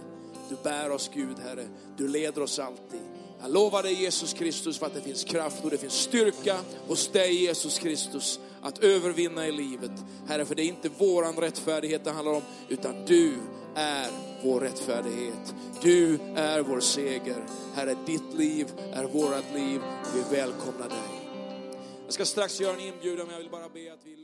Du 0.50 0.56
bär 0.64 0.92
oss 0.92 1.12
Gud, 1.14 1.40
Herre. 1.40 1.68
Du 1.98 2.08
leder 2.08 2.42
oss 2.42 2.60
alltid. 2.60 3.13
Jag 3.44 3.52
lovar 3.52 3.84
dig 3.84 3.94
Jesus 3.94 4.34
Kristus 4.34 4.78
för 4.78 4.86
att 4.86 4.94
det 4.94 5.02
finns 5.02 5.24
kraft 5.24 5.64
och 5.64 5.70
det 5.70 5.78
finns 5.78 5.94
styrka 5.94 6.60
hos 6.88 7.08
dig 7.08 7.44
Jesus 7.44 7.80
Kristus 7.80 8.40
att 8.62 8.84
övervinna 8.84 9.48
i 9.48 9.52
livet. 9.52 9.92
Herre, 10.28 10.46
för 10.46 10.56
det 10.56 10.62
är 10.62 10.68
inte 10.68 10.90
våran 10.90 11.36
rättfärdighet 11.36 12.04
det 12.04 12.12
handlar 12.12 12.34
om, 12.34 12.42
utan 12.70 13.06
du 13.06 13.34
är 13.76 14.10
vår 14.44 14.60
rättfärdighet. 14.60 15.56
Du 15.82 16.20
är 16.36 16.62
vår 16.62 16.80
seger. 16.80 17.46
Herre, 17.76 17.96
ditt 18.06 18.34
liv 18.34 18.68
är 18.94 19.04
vårat 19.04 19.46
liv. 19.54 19.82
Vi 20.16 20.36
välkomnar 20.36 20.90
dig. 20.90 21.30
Jag 22.06 22.14
ska 22.14 22.26
strax 22.26 22.62
göra 22.62 22.74
en 22.74 22.80
inbjudan, 22.80 23.26
men 23.26 23.36
jag 23.36 23.42
vill 23.42 23.52
bara 23.52 23.70
be 23.70 23.94
att 23.94 24.00
vi 24.06 24.23